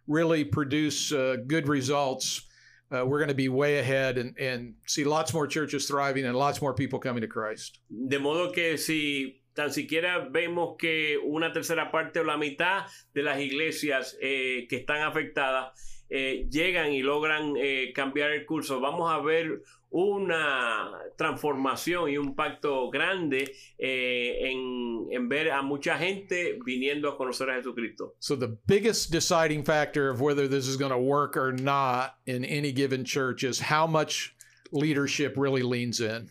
really 0.08 0.45
produce 0.45 1.12
uh, 1.12 1.36
good 1.47 1.67
results, 1.67 2.47
uh, 2.91 3.06
we're 3.06 3.19
going 3.19 3.30
to 3.30 3.36
be 3.36 3.50
way 3.50 3.80
ahead 3.80 4.17
and, 4.17 4.38
and 4.38 4.76
see 4.86 5.04
lots 5.04 5.34
more 5.34 5.48
churches 5.48 5.88
thriving 5.88 6.26
and 6.26 6.36
lots 6.36 6.62
more 6.62 6.74
people 6.74 7.00
coming 7.00 7.21
to 7.21 7.28
Christ. 7.28 7.80
De 7.89 8.19
modo 8.19 8.52
que 8.52 8.78
si 8.78 9.41
tan 9.54 9.71
siquiera 9.71 10.28
vemos 10.30 10.76
que 10.78 11.17
una 11.17 11.52
tercera 11.52 11.91
parte 11.91 12.19
o 12.19 12.24
la 12.24 12.38
mitad 12.38 12.86
de 13.13 13.24
las 13.24 13.39
iglesias 13.39 14.17
eh, 14.21 14.67
que 14.69 14.76
están 14.76 15.02
afectadas 15.02 16.04
eh, 16.10 16.48
llegan 16.52 16.91
y 16.91 17.02
logran 17.02 17.54
eh, 17.58 17.91
cambiar 17.95 18.32
el 18.32 18.45
curso, 18.45 18.80
vamos 18.80 19.12
a 19.12 19.19
ver 19.19 19.63
una 19.96 20.92
transformación 21.16 22.10
y 22.10 22.18
un 22.18 22.36
pacto 22.36 22.90
grande 22.90 23.50
eh, 23.78 24.52
en, 24.52 25.08
en, 25.10 25.30
ver 25.30 25.50
a 25.52 25.62
mucha 25.62 25.98
gente 25.98 26.60
viniendo 26.66 27.08
a 27.08 27.18
conocer 27.18 27.50
a 27.50 27.56
Jesucristo. 27.56 28.14
So 28.20 28.36
the 28.36 28.58
biggest 28.68 29.10
deciding 29.10 29.64
factor 29.64 30.10
of 30.10 30.20
whether 30.20 30.50
this 30.50 30.68
is 30.68 30.76
going 30.76 30.92
to 30.92 31.00
work 31.00 31.38
or 31.38 31.54
not 31.54 32.18
in 32.26 32.44
any 32.44 32.74
given 32.74 33.06
church 33.06 33.46
is 33.46 33.62
how 33.62 33.88
much 33.88 34.36
leadership 34.74 35.36
really 35.38 35.64
leans 35.64 36.02
in. 36.02 36.30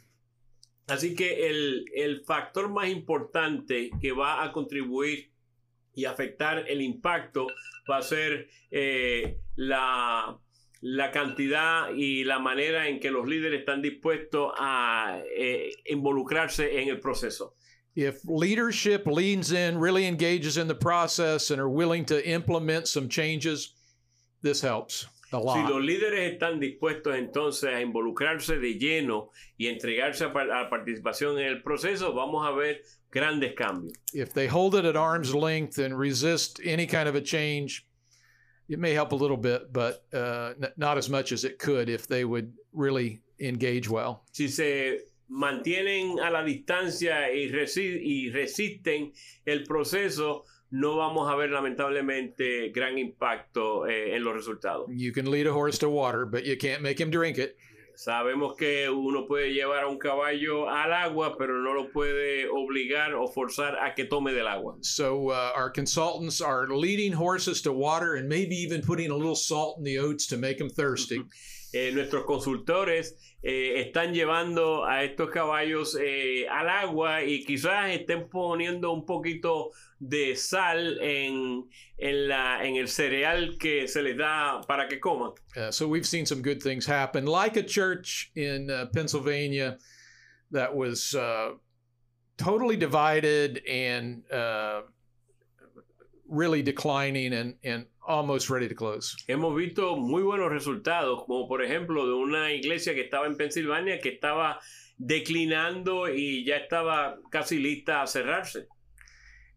Así 0.87 1.17
que 1.17 1.49
el, 1.49 1.87
el 1.97 2.23
factor 2.27 2.69
más 2.69 2.91
importante 2.91 3.91
que 3.99 4.13
va 4.13 4.45
a 4.45 4.53
contribuir 4.53 5.31
y 5.95 6.05
afectar 6.05 6.67
el 6.69 6.83
impacto 6.83 7.47
va 7.91 7.97
a 7.99 8.03
ser 8.03 8.47
eh, 8.71 9.39
la 9.57 10.39
la 10.87 11.11
cantidad 11.11 11.95
y 11.95 12.25
la 12.25 12.39
manera 12.39 12.89
en 12.89 13.01
que 13.01 13.11
los 13.11 13.27
líderes 13.27 13.61
están 13.61 13.81
dispuestos 13.81 14.53
a 14.59 15.19
eh, 15.35 15.71
involucrarse 15.87 16.79
en 16.79 16.91
el 16.91 17.01
proceso. 17.01 17.57
If 17.97 18.23
leadership 18.27 19.07
leans 19.07 19.53
in, 19.53 19.79
really 19.79 20.05
engages 20.05 20.59
in 20.59 20.69
the 20.69 20.75
process, 20.75 21.51
and 21.51 21.59
are 21.59 21.71
willing 21.71 22.05
to 22.07 22.23
implement 22.29 22.87
some 22.87 23.09
changes, 23.09 23.73
this 24.43 24.61
helps. 24.61 25.07
A 25.33 25.39
lot. 25.39 25.57
Si 25.57 25.73
los 25.73 25.83
líderes 25.83 26.33
están 26.35 26.61
dispuestos 26.61 27.17
entonces 27.17 27.75
a 27.75 27.81
involucrarse 27.81 28.59
de 28.59 28.79
lleno 28.79 29.31
y 29.57 29.69
entregarse 29.69 30.25
a, 30.25 30.29
a 30.29 30.69
participación 30.69 31.39
en 31.39 31.47
el 31.47 31.63
proceso, 31.63 32.13
vamos 32.13 32.47
a 32.47 32.51
ver 32.51 32.83
grandes 33.11 33.55
cambios. 33.55 33.95
If 34.13 34.35
they 34.35 34.49
hold 34.49 34.75
it 34.75 34.85
at 34.85 34.97
arm's 34.97 35.35
length 35.35 35.79
and 35.79 35.99
resist 35.99 36.61
any 36.63 36.87
kind 36.87 37.09
of 37.09 37.15
a 37.15 37.23
change, 37.23 37.87
it 38.69 38.79
may 38.79 38.93
help 38.93 39.13
a 39.13 39.17
little 39.17 39.37
bit, 39.37 39.73
but 39.73 40.05
uh, 40.13 40.55
n- 40.61 40.73
not 40.77 40.99
as 40.99 41.09
much 41.09 41.33
as 41.33 41.45
it 41.45 41.59
could 41.59 41.89
if 41.89 42.07
they 42.07 42.25
would 42.25 42.53
really 42.73 43.21
engage 43.41 43.89
well. 43.89 44.23
Si 44.33 44.49
se 44.49 45.01
mantienen 45.29 46.19
a 46.21 46.31
la 46.31 46.43
distancia 46.43 47.31
y, 47.33 47.51
resi 47.51 48.01
y 48.03 48.31
resisten 48.31 49.13
el 49.47 49.65
proceso, 49.65 50.45
no 50.71 50.97
vamos 50.97 51.31
a 51.31 51.37
ver 51.37 51.51
lamentablemente 51.51 52.71
gran 52.73 52.99
impacto 52.99 53.87
eh, 53.87 54.15
en 54.17 54.25
los 54.25 54.35
resultados. 54.35 54.89
You 54.91 55.13
can 55.13 55.31
lead 55.31 55.47
a 55.47 55.53
horse 55.53 55.79
to 55.79 55.89
water, 55.89 56.27
but 56.27 56.45
you 56.45 56.57
can't 56.57 56.83
make 56.83 56.99
him 56.99 57.11
drink 57.11 57.39
it. 57.39 57.57
Sabemos 57.97 58.57
que 58.57 58.89
uno 58.91 59.27
puede 59.27 59.53
llevar 59.53 59.85
a 59.85 59.89
un 59.89 59.99
caballo 59.99 60.69
al 60.69 60.93
agua, 60.93 61.37
pero 61.39 61.63
no 61.63 61.75
lo 61.75 61.91
puede 61.93 62.49
obligar 62.49 63.15
o 63.15 63.29
forzar 63.29 63.77
a 63.79 63.95
que 63.95 64.05
tome 64.05 64.33
del 64.33 64.49
agua. 64.49 64.77
So 64.83 65.31
uh, 65.31 65.53
our 65.55 65.71
consultants 65.71 66.41
are 66.41 66.67
leading 66.69 67.13
horses 67.13 67.63
to 67.63 67.73
water 67.73 68.15
and 68.17 68.29
maybe 68.29 68.57
even 68.57 68.83
putting 68.83 69.11
a 69.11 69.17
little 69.17 69.37
salt 69.37 69.79
in 69.79 69.85
the 69.85 69.99
oats 69.99 70.27
to 70.29 70.37
make 70.37 70.59
them 70.59 70.69
thirsty. 70.69 71.23
Eh, 71.77 71.91
nuestros 71.93 72.25
consultores 72.25 73.19
eh, 73.43 73.81
están 73.81 74.15
llevando 74.15 74.85
a 74.85 75.03
estos 75.03 75.29
caballos 75.31 75.99
eh, 76.01 76.47
al 76.49 76.69
agua 76.69 77.25
y 77.25 77.45
quizás 77.45 77.91
estén 77.91 78.29
poniendo 78.29 78.93
un 78.93 79.05
poquito 79.05 79.73
de 79.99 80.37
sal 80.37 81.01
en, 81.01 81.69
en, 81.99 82.29
la, 82.29 82.65
en 82.65 82.77
el 82.77 82.87
cereal 82.87 83.57
que 83.59 83.89
se 83.89 84.03
les 84.03 84.17
da 84.17 84.61
para 84.69 84.87
que 84.87 85.01
coman. 85.01 85.33
Uh, 85.57 85.73
so 85.73 85.89
we've 85.89 86.07
seen 86.07 86.25
some 86.25 86.43
good 86.43 86.63
things 86.63 86.87
happen, 86.87 87.27
like 87.27 87.57
a 87.57 87.63
church 87.65 88.31
in 88.37 88.71
uh, 88.71 88.87
Pennsylvania 88.95 89.77
that 90.53 90.73
was 90.77 91.13
uh, 91.17 91.55
totally 92.37 92.77
divided 92.77 93.61
and 93.69 94.23
uh, 94.31 94.83
really 96.29 96.63
declining 96.63 97.33
and, 97.33 97.55
and 97.65 97.87
almost 98.07 98.51
ready 98.51 98.69
to 98.69 98.75
close. 98.75 99.17
Hemos 99.29 99.57
visto 99.57 99.97
muy 99.97 100.23
buenos 100.23 100.51
resultados, 100.51 101.25
como 101.27 101.49
por 101.49 101.63
ejemplo 101.63 102.07
de 102.07 102.15
una 102.15 102.53
iglesia 102.53 102.95
que 102.95 103.03
estaba 103.03 103.27
en 103.27 103.37
Pensilvania 103.37 104.01
que 104.01 104.11
estaba 104.11 104.61
declinando 104.99 106.09
y 106.09 106.45
ya 106.45 106.57
estaba 106.57 107.19
casi 107.31 107.59
lista 107.59 108.03
a 108.03 108.07
cerrarse. 108.07 108.67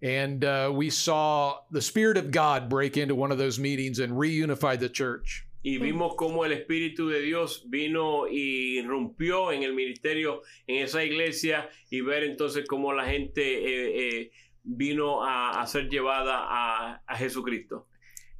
And 0.01 0.45
uh, 0.45 0.71
we 0.73 0.89
saw 0.89 1.61
the 1.71 1.81
Spirit 1.81 2.17
of 2.17 2.31
God 2.31 2.69
break 2.69 2.97
into 2.97 3.15
one 3.15 3.31
of 3.31 3.39
those 3.39 3.59
meetings 3.59 3.99
and 3.99 4.13
reunify 4.13 4.79
the 4.79 4.89
church. 4.89 5.43
Y 5.63 5.79
vimos 5.79 6.15
cómo 6.15 6.45
el 6.45 6.53
Espíritu 6.53 7.09
de 7.09 7.21
Dios 7.21 7.65
vino 7.67 8.27
y 8.27 8.79
irrumpió 8.79 9.51
en 9.51 9.63
el 9.63 9.73
ministerio 9.73 10.43
en 10.67 10.83
esa 10.83 11.03
iglesia 11.03 11.69
y 11.89 12.01
ver 12.01 12.23
entonces 12.23 12.65
cómo 12.67 12.93
la 12.93 13.05
gente 13.05 13.41
eh, 13.41 14.19
eh, 14.19 14.31
vino 14.67 15.21
a, 15.21 15.61
a, 15.61 15.67
ser 15.67 15.89
llevada 15.89 16.35
a, 16.35 17.01
a 17.07 17.15
Jesucristo. 17.15 17.85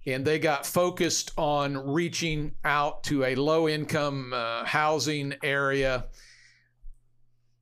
And 0.06 0.24
they 0.26 0.40
got 0.40 0.66
focused 0.66 1.32
on 1.38 1.78
reaching 1.78 2.54
out 2.63 3.04
to 3.06 3.26
a 3.26 3.36
low 3.36 3.68
income 3.68 4.34
uh, 4.34 4.63
housing 4.63 5.36
area. 5.44 6.06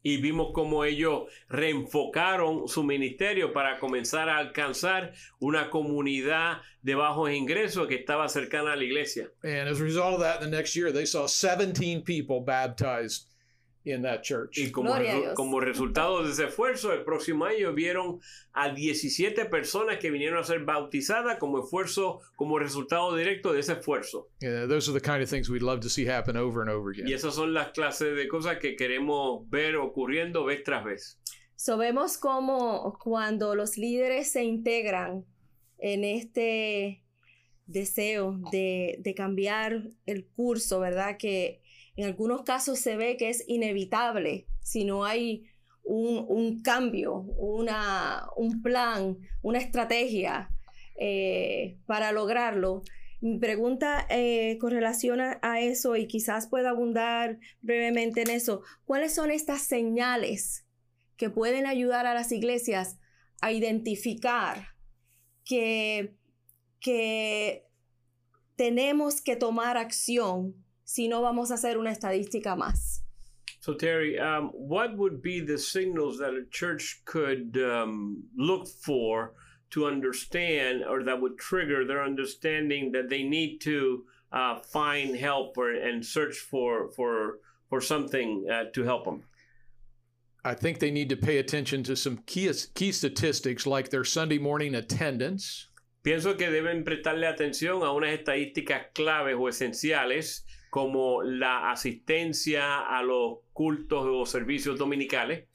Y 0.04 0.18
vimos 0.22 0.52
cómo 0.54 0.86
ellos 0.86 1.24
reenfocaron 1.50 2.68
su 2.68 2.84
ministerio 2.84 3.52
para 3.52 3.80
comenzar 3.80 4.30
a 4.30 4.38
alcanzar 4.38 5.14
una 5.42 5.72
comunidad 5.72 6.58
de 6.84 6.94
bajos 6.94 7.32
ingresos 7.34 7.88
que 7.88 7.96
estaba 7.96 8.30
cercana 8.30 8.74
a 8.74 8.76
la 8.76 8.84
iglesia. 8.84 9.32
And 9.44 9.68
as 9.68 9.82
a 9.82 9.84
result 9.84 10.14
of 10.14 10.20
that, 10.20 10.42
the 10.42 10.48
next 10.48 10.76
year 10.76 10.92
they 10.92 11.06
saw 11.06 11.26
17 11.26 12.04
people 12.04 12.42
baptized 12.42 13.26
in 13.86 14.02
that 14.02 14.22
church. 14.22 14.58
Y 14.58 14.72
como, 14.72 14.96
resu 14.96 15.34
como 15.36 15.60
resultado 15.60 16.24
de 16.24 16.32
ese 16.32 16.46
esfuerzo, 16.46 16.92
el 16.92 17.04
próximo 17.04 17.46
año 17.46 17.74
vieron 17.74 18.20
a 18.54 18.70
17 18.70 19.46
personas 19.46 20.00
que 20.00 20.10
vinieron 20.10 20.40
a 20.40 20.44
ser 20.44 20.66
bautizadas 20.66 21.38
como 21.38 21.64
esfuerzo, 21.64 22.20
como 22.36 22.60
resultado 22.60 23.16
directo 23.16 23.54
de 23.54 23.60
ese 23.60 23.74
esfuerzo. 23.74 24.30
Yeah, 24.40 24.68
those 24.68 24.90
are 24.90 25.00
the 25.00 25.06
kind 25.06 25.22
of 25.22 25.30
things 25.30 25.50
we'd 25.50 25.62
love 25.62 25.82
to 25.82 25.90
see 25.90 26.08
happen 26.08 26.36
over 26.36 26.62
and 26.62 26.70
over 26.70 26.92
again. 26.92 27.08
Y 27.08 27.14
esas 27.14 27.36
son 27.36 27.54
las 27.54 27.72
clases 27.72 28.16
de 28.16 28.28
cosas 28.28 28.58
que 28.58 28.76
queremos 28.76 29.48
ver 29.50 29.78
ocurriendo 29.78 30.46
vez 30.46 30.64
tras 30.64 30.84
vez. 30.84 31.20
So 31.56 31.78
vemos 31.78 32.18
como 32.18 32.98
cuando 33.02 33.56
los 33.56 33.78
líderes 33.78 34.32
se 34.32 34.44
integran 34.44 35.26
en 35.78 36.04
este 36.04 37.04
deseo 37.66 38.40
de, 38.52 38.98
de 39.00 39.16
cambiar 39.16 39.92
el 40.06 40.26
curso, 40.26 40.80
¿verdad? 40.80 41.18
Que 41.18 41.62
en 41.96 42.06
algunos 42.06 42.44
casos 42.44 42.80
se 42.80 42.98
ve 42.98 43.18
que 43.18 43.30
es 43.30 43.44
inevitable 43.48 44.48
si 44.62 44.86
no 44.86 45.06
hay 45.06 45.48
un, 45.84 46.62
cambio, 46.64 47.20
una, 47.38 48.28
un 48.36 48.62
plan, 48.62 49.18
una 49.42 49.60
estrategia 49.60 50.50
eh, 51.00 51.78
para 51.86 52.12
lograrlo. 52.12 52.84
Mi 53.22 53.38
pregunta 53.38 54.06
eh, 54.10 54.58
con 54.60 54.72
relación 54.72 55.22
a, 55.22 55.40
a, 55.42 55.62
eso, 55.62 55.96
y 55.96 56.08
quizás 56.08 56.48
pueda 56.48 56.72
abundar 56.72 57.40
brevemente 57.62 58.24
en 58.24 58.32
eso, 58.32 58.64
¿cuáles 58.86 59.14
son 59.14 59.30
estas 59.30 59.62
señales 59.62 60.66
que 61.18 61.30
pueden 61.30 61.66
ayudar 61.66 62.08
a 62.08 62.14
las 62.14 62.32
iglesias 62.32 62.98
a 63.42 63.52
identificar 63.52 64.70
que, 65.46 66.16
que 66.80 67.68
tenemos 68.56 69.22
que 69.22 69.36
tomar 69.36 69.78
acción 69.78 70.65
si 70.86 71.08
no 71.08 71.22
vamos 71.22 71.52
a 71.52 71.56
hacer 71.56 71.78
una 71.78 71.92
estadística 71.92 72.56
más. 72.56 73.02
So 73.60 73.74
Terry, 73.74 74.20
um, 74.20 74.52
what 74.54 74.96
would 74.96 75.22
be 75.22 75.40
the 75.42 75.58
signals 75.58 76.20
that 76.20 76.36
a 76.36 76.46
church 76.52 77.02
could 77.04 77.58
um, 77.58 78.24
look 78.38 78.68
for 78.68 79.34
to 79.72 79.88
understand, 79.88 80.84
or 80.88 81.04
that 81.04 81.20
would 81.20 81.38
trigger 81.40 81.84
their 81.84 82.04
understanding 82.04 82.92
that 82.92 83.10
they 83.10 83.24
need 83.24 83.60
to 83.62 84.06
uh, 84.32 84.60
find 84.60 85.16
help 85.16 85.58
or, 85.58 85.72
and 85.74 86.06
search 86.06 86.38
for 86.38 86.92
for 86.92 87.40
for 87.68 87.82
something 87.82 88.46
uh, 88.50 88.66
to 88.74 88.84
help 88.84 89.06
them? 89.06 89.24
I 90.44 90.54
think 90.54 90.78
they 90.78 90.92
need 90.92 91.10
to 91.10 91.18
pay 91.18 91.40
attention 91.40 91.82
to 91.84 91.96
some 91.96 92.18
key 92.28 92.52
key 92.76 92.92
statistics 92.92 93.66
like 93.66 93.90
their 93.90 94.04
Sunday 94.04 94.38
morning 94.38 94.76
attendance. 94.76 95.70
Pienso 96.04 96.38
que 96.38 96.52
deben 96.52 96.84
prestarle 96.86 97.26
atención 97.26 97.84
a 97.84 97.92
unas 97.92 98.12
estadísticas 98.12 98.94
claves 98.94 99.36
o 99.36 99.50
esenciales 99.50 100.44
como 100.76 101.24
la 101.24 101.72
asistencia 101.72 102.82
a 102.82 103.02
los 103.02 103.38
cultos 103.54 104.06
o 104.06 104.26
servicios 104.26 104.78
dominicales. 104.78 105.46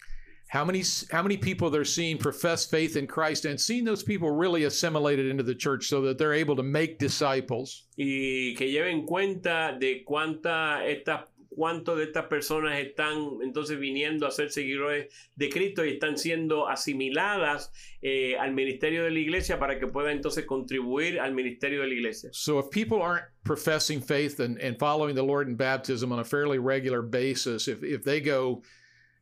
How 0.48 0.64
many, 0.64 0.82
how 1.12 1.22
many 1.22 1.36
people 1.36 1.68
they're 1.68 1.84
seeing 1.84 2.16
profess 2.16 2.64
faith 2.64 2.96
in 2.96 3.06
Christ 3.06 3.44
and 3.44 3.60
seeing 3.60 3.84
those 3.84 4.02
people 4.02 4.30
really 4.30 4.64
assimilated 4.64 5.26
into 5.26 5.42
the 5.42 5.54
church 5.54 5.88
so 5.88 6.00
that 6.06 6.16
they're 6.16 6.32
able 6.32 6.56
to 6.56 6.62
make 6.62 6.98
disciples. 6.98 7.86
Y 7.98 8.54
que 8.56 8.66
lleven 8.70 9.04
cuenta 9.04 9.78
de 9.78 10.04
cuánta 10.06 10.86
estas 10.86 11.28
cuántos 11.60 11.98
de 11.98 12.04
estas 12.04 12.24
personas 12.24 12.78
están 12.78 13.42
entonces 13.42 13.78
viniendo 13.78 14.26
a 14.26 14.30
ser 14.30 14.50
seguidores 14.50 15.12
de 15.36 15.50
Cristo 15.50 15.84
y 15.84 15.90
están 15.90 16.16
siendo 16.16 16.66
asimiladas 16.66 17.70
eh, 18.00 18.34
al 18.38 18.54
ministerio 18.54 19.04
de 19.04 19.10
la 19.10 19.18
iglesia 19.18 19.58
para 19.58 19.78
que 19.78 19.86
puedan 19.86 20.12
entonces 20.12 20.46
contribuir 20.46 21.20
al 21.20 21.34
ministerio 21.34 21.82
de 21.82 21.88
la 21.88 21.92
iglesia. 21.92 22.30
So 22.32 22.58
if 22.60 22.70
people 22.70 23.02
aren't 23.02 23.26
professing 23.44 24.00
faith 24.00 24.40
and, 24.40 24.58
and 24.58 24.78
following 24.78 25.14
the 25.14 25.22
Lord 25.22 25.48
in 25.48 25.54
baptism 25.54 26.12
on 26.12 26.20
a 26.20 26.24
fairly 26.24 26.58
regular 26.58 27.02
basis, 27.02 27.68
if, 27.68 27.82
if 27.82 28.04
they 28.04 28.22
go 28.22 28.62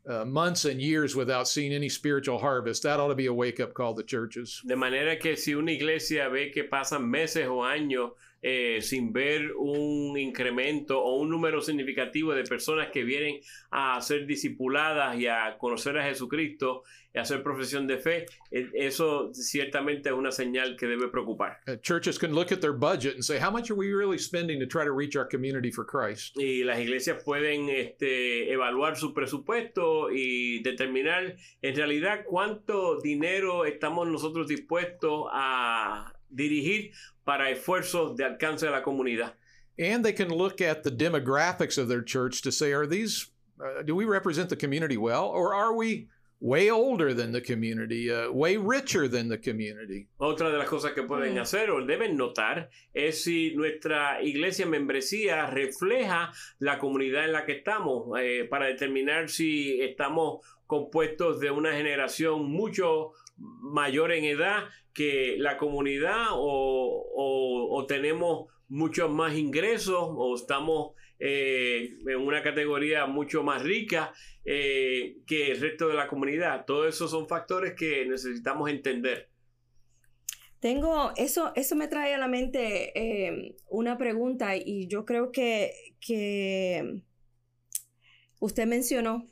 uh, 0.09 0.25
months 0.25 0.65
and 0.65 0.81
years 0.81 1.17
without 1.17 1.49
seeing 1.49 1.73
any 1.73 1.89
spiritual 1.89 2.39
harvest, 2.39 2.85
that 2.85 3.01
ought 3.01 3.09
to 3.09 3.17
be 3.17 3.27
a 3.27 3.35
wake 3.35 3.59
up 3.59 3.75
call 3.75 3.97
to 3.97 4.05
churches. 4.05 4.63
De 4.65 4.77
manera 4.77 5.19
que 5.19 5.35
si 5.37 5.55
una 5.55 5.73
iglesia 5.73 6.31
ve 6.31 6.53
que 6.55 6.69
pasan 6.71 7.11
meses 7.11 7.49
o 7.49 7.65
años 7.65 8.13
eh, 8.41 8.81
sin 8.83 9.13
ver 9.13 9.53
un 9.57 10.17
incremento 10.17 11.03
o 11.03 11.17
un 11.17 11.29
número 11.29 11.61
significativo 11.61 12.35
de 12.35 12.45
personas 12.45 12.89
que 12.93 13.03
vienen 13.03 13.41
a 13.71 14.01
ser 14.01 14.27
discipuladas 14.27 15.19
y 15.19 15.27
a 15.27 15.57
conocer 15.59 15.99
a 15.99 16.05
Jesucristo 16.05 16.85
y 17.13 17.19
a 17.19 17.23
hacer 17.23 17.43
profesión 17.43 17.87
de 17.87 17.99
fe, 17.99 18.27
eh, 18.51 18.69
eso 18.75 19.33
ciertamente 19.35 20.11
es 20.11 20.15
una 20.15 20.31
señal 20.31 20.77
que 20.77 20.87
debe 20.87 21.09
preocupar. 21.09 21.59
Uh, 21.67 21.77
churches 21.77 22.19
can 22.19 22.33
look 22.33 22.53
at 22.53 22.61
their 22.61 22.73
budget 22.73 23.15
and 23.15 23.25
say, 23.25 23.39
how 23.39 23.51
much 23.51 23.71
are 23.71 23.77
we 23.77 23.93
really 23.93 24.19
spending 24.19 24.61
to 24.61 24.67
try 24.67 24.85
to 24.85 24.93
reach 24.93 25.17
our 25.17 25.27
community 25.27 25.73
for 25.73 25.85
Christ? 25.85 26.37
Y 26.37 26.63
las 26.65 26.79
iglesias 26.79 27.23
pueden 27.25 27.69
este, 27.69 28.53
evaluar 28.53 28.97
su 28.97 29.13
presupuesto 29.13 30.11
y 30.13 30.63
determinar 30.63 31.37
en 31.63 31.75
realidad 31.75 32.25
cuánto 32.25 33.01
dinero 33.01 33.65
estamos 33.65 34.07
nosotros 34.07 34.47
dispuestos 34.47 35.27
a 35.33 36.13
dirigir 36.35 36.93
para 37.25 37.51
esfuerzos 37.51 38.17
de 38.17 38.25
alcance 38.25 38.67
de 38.67 38.71
la 38.73 38.83
comunidad. 38.83 39.33
And 39.79 40.05
they 40.05 40.13
can 40.13 40.29
look 40.29 40.61
at 40.61 40.83
the 40.83 40.91
demographics 40.91 41.79
of 41.79 41.89
their 41.89 42.03
church 42.03 42.43
to 42.43 42.51
say, 42.51 42.73
are 42.73 42.87
these, 42.87 43.31
uh, 43.61 43.83
do 43.83 43.95
we 43.95 44.05
represent 44.05 44.49
the 44.49 44.57
community 44.57 44.97
well, 44.97 45.27
or 45.27 45.55
are 45.55 45.73
we 45.75 46.09
way 46.41 46.71
older 46.71 47.13
than 47.15 47.33
the 47.33 47.41
community, 47.41 48.13
uh, 48.13 48.31
way 48.31 48.57
richer 48.57 49.09
than 49.09 49.29
the 49.29 49.39
community? 49.39 50.09
Otra 50.21 50.51
de 50.51 50.59
las 50.59 50.69
cosas 50.69 50.93
que 50.95 51.03
pueden 51.05 51.35
Mm. 51.35 51.41
hacer 51.41 51.71
o 51.71 51.85
deben 51.85 52.17
notar 52.17 52.71
es 52.95 53.23
si 53.25 53.55
nuestra 53.57 54.21
iglesia 54.23 54.67
membresía 54.67 55.47
refleja 55.47 56.33
la 56.61 56.79
comunidad 56.79 57.25
en 57.25 57.33
la 57.33 57.45
que 57.45 57.53
estamos 57.59 58.09
eh, 58.21 58.47
para 58.49 58.67
determinar 58.67 59.29
si 59.29 59.81
estamos 59.81 60.45
compuestos 60.67 61.41
de 61.41 61.51
una 61.51 61.73
generación 61.73 62.45
mucho 62.45 63.13
mayor 63.39 64.13
en 64.13 64.25
edad 64.25 64.65
que 64.93 65.37
la 65.39 65.57
comunidad 65.57 66.27
o, 66.33 67.07
o- 67.15 67.87
tenemos 67.87 68.53
muchos 68.69 69.11
más 69.11 69.37
ingresos 69.37 69.97
o 70.01 70.35
estamos 70.35 70.93
eh, 71.19 71.97
en 72.07 72.17
una 72.21 72.43
categoría 72.43 73.07
mucho 73.07 73.43
más 73.43 73.63
rica 73.63 74.13
eh, 74.45 75.17
que 75.27 75.53
el 75.53 75.61
resto 75.61 75.89
de 75.89 75.95
la 75.95 76.09
comunidad. 76.09 76.65
Todos 76.67 76.95
esos 76.95 77.11
son 77.11 77.29
factores 77.29 77.75
que 77.75 78.05
necesitamos 78.07 78.69
entender. 78.71 79.31
Tengo, 80.61 81.13
eso, 81.17 81.53
eso 81.55 81.77
me 81.77 81.87
trae 81.87 82.15
a 82.15 82.19
la 82.19 82.27
mente 82.27 82.93
eh, 82.99 83.57
una 83.71 83.97
pregunta 83.97 84.57
y 84.57 84.89
yo 84.89 85.05
creo 85.05 85.31
que, 85.31 85.73
que 86.01 87.03
usted 88.41 88.67
mencionó 88.67 89.27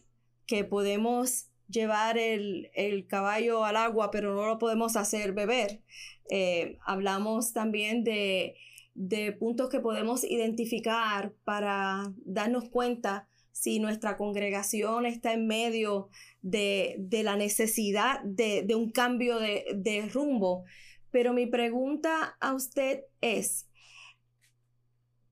que 0.47 0.65
podemos 0.65 1.51
llevar 1.69 2.19
el, 2.19 2.71
el 2.75 3.07
caballo 3.07 3.65
al 3.65 3.77
agua, 3.77 4.11
pero 4.11 4.35
no 4.35 4.47
lo 4.47 4.59
podemos 4.59 4.97
hacer 4.97 5.33
beber. 5.33 5.83
Eh, 6.31 6.79
hablamos 6.85 7.53
también 7.53 8.05
de, 8.05 8.57
de 8.95 9.33
puntos 9.33 9.69
que 9.69 9.81
podemos 9.81 10.25
identificar 10.25 11.33
para 11.45 12.13
darnos 12.25 12.69
cuenta 12.69 13.29
si 13.53 13.79
nuestra 13.81 14.17
congregación 14.17 15.07
está 15.07 15.33
en 15.33 15.47
medio 15.47 16.09
de, 16.43 16.97
de 16.99 17.23
la 17.23 17.37
necesidad 17.37 18.21
de, 18.23 18.63
de 18.63 18.75
un 18.75 18.91
cambio 18.91 19.39
de, 19.39 19.65
de 19.75 20.09
rumbo. 20.09 20.65
Pero 21.11 21.33
mi 21.33 21.47
pregunta 21.47 22.37
a 22.41 22.53
usted 22.53 23.05
es, 23.23 23.67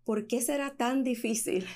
¿por 0.04 0.26
qué 0.26 0.40
será 0.40 0.76
tan 0.76 1.04
difícil? 1.04 1.66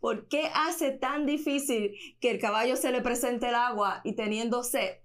¿Por 0.00 0.28
qué 0.28 0.50
hace 0.54 0.92
tan 0.92 1.26
difícil 1.26 1.92
que 2.20 2.30
el 2.30 2.38
caballo 2.38 2.76
se 2.76 2.92
le 2.92 3.00
presente 3.00 3.48
el 3.48 3.54
agua 3.54 4.00
y 4.04 4.14
teniendo 4.14 4.62
sed, 4.62 4.98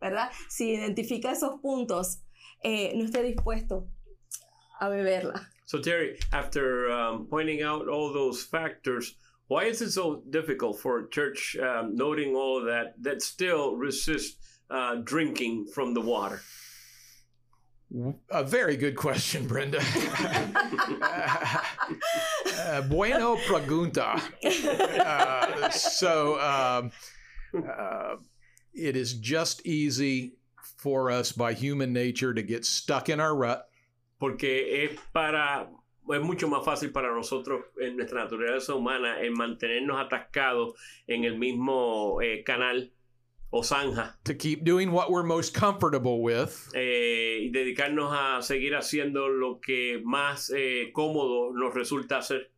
¿verdad? 0.00 0.30
Si 0.48 0.70
identifica 0.70 1.32
esos 1.32 1.60
puntos, 1.60 2.22
eh, 2.62 2.92
no 2.96 3.04
esté 3.04 3.22
dispuesto 3.22 3.88
a 4.80 4.88
beberla. 4.88 5.48
So 5.66 5.78
Terry, 5.78 6.18
after 6.32 6.90
um, 6.90 7.26
pointing 7.26 7.62
out 7.62 7.88
all 7.88 8.12
those 8.12 8.42
factors, 8.42 9.14
why 9.48 9.64
is 9.64 9.80
it 9.80 9.92
so 9.92 10.22
difficult 10.30 10.80
for 10.80 11.00
a 11.00 11.10
church 11.10 11.56
um, 11.62 11.94
noting 11.94 12.34
all 12.34 12.58
of 12.58 12.64
that 12.66 12.94
that 13.02 13.22
still 13.22 13.76
resist 13.76 14.38
uh, 14.70 14.96
drinking 15.04 15.66
from 15.72 15.94
the 15.94 16.00
water? 16.00 16.40
A 18.30 18.44
very 18.44 18.76
good 18.76 18.96
question, 18.96 19.46
Brenda. 19.46 19.80
Uh, 22.60 22.82
bueno 22.82 23.36
pregunta. 23.48 24.20
Uh, 24.44 25.70
so 25.70 26.38
um, 26.40 26.92
uh, 27.56 28.16
it 28.72 28.96
is 28.96 29.14
just 29.14 29.66
easy 29.66 30.34
for 30.76 31.10
us 31.10 31.32
by 31.32 31.52
human 31.52 31.92
nature 31.92 32.32
to 32.32 32.42
get 32.42 32.64
stuck 32.64 33.08
in 33.08 33.18
our 33.18 33.34
rut. 33.34 33.62
Porque 34.20 34.66
es 34.68 34.98
para 35.12 35.66
es 36.14 36.22
mucho 36.22 36.48
más 36.48 36.64
fácil 36.64 36.92
para 36.92 37.12
nosotros 37.12 37.64
en 37.80 37.96
nuestra 37.96 38.24
naturaleza 38.24 38.74
humana 38.74 39.20
en 39.20 39.32
mantenernos 39.32 40.00
atascados 40.00 40.74
en 41.06 41.24
el 41.24 41.38
mismo 41.38 42.20
eh, 42.22 42.44
canal 42.44 42.92
o 43.50 43.62
zanja 43.62 44.14
to 44.24 44.34
keep 44.34 44.64
doing 44.64 44.92
what 44.92 45.10
we're 45.10 45.24
most 45.24 45.54
comfortable 45.54 46.22
with 46.22 46.70
eh, 46.74 47.40
y 47.42 47.50
dedicarnos 47.50 48.12
a 48.12 48.42
seguir 48.42 48.74
haciendo 48.74 49.28
lo 49.28 49.60
que 49.60 50.00
más 50.04 50.52
eh, 50.54 50.90
cómodo 50.92 51.52
nos 51.52 51.74
resulta 51.74 52.18
hacer. 52.18 52.52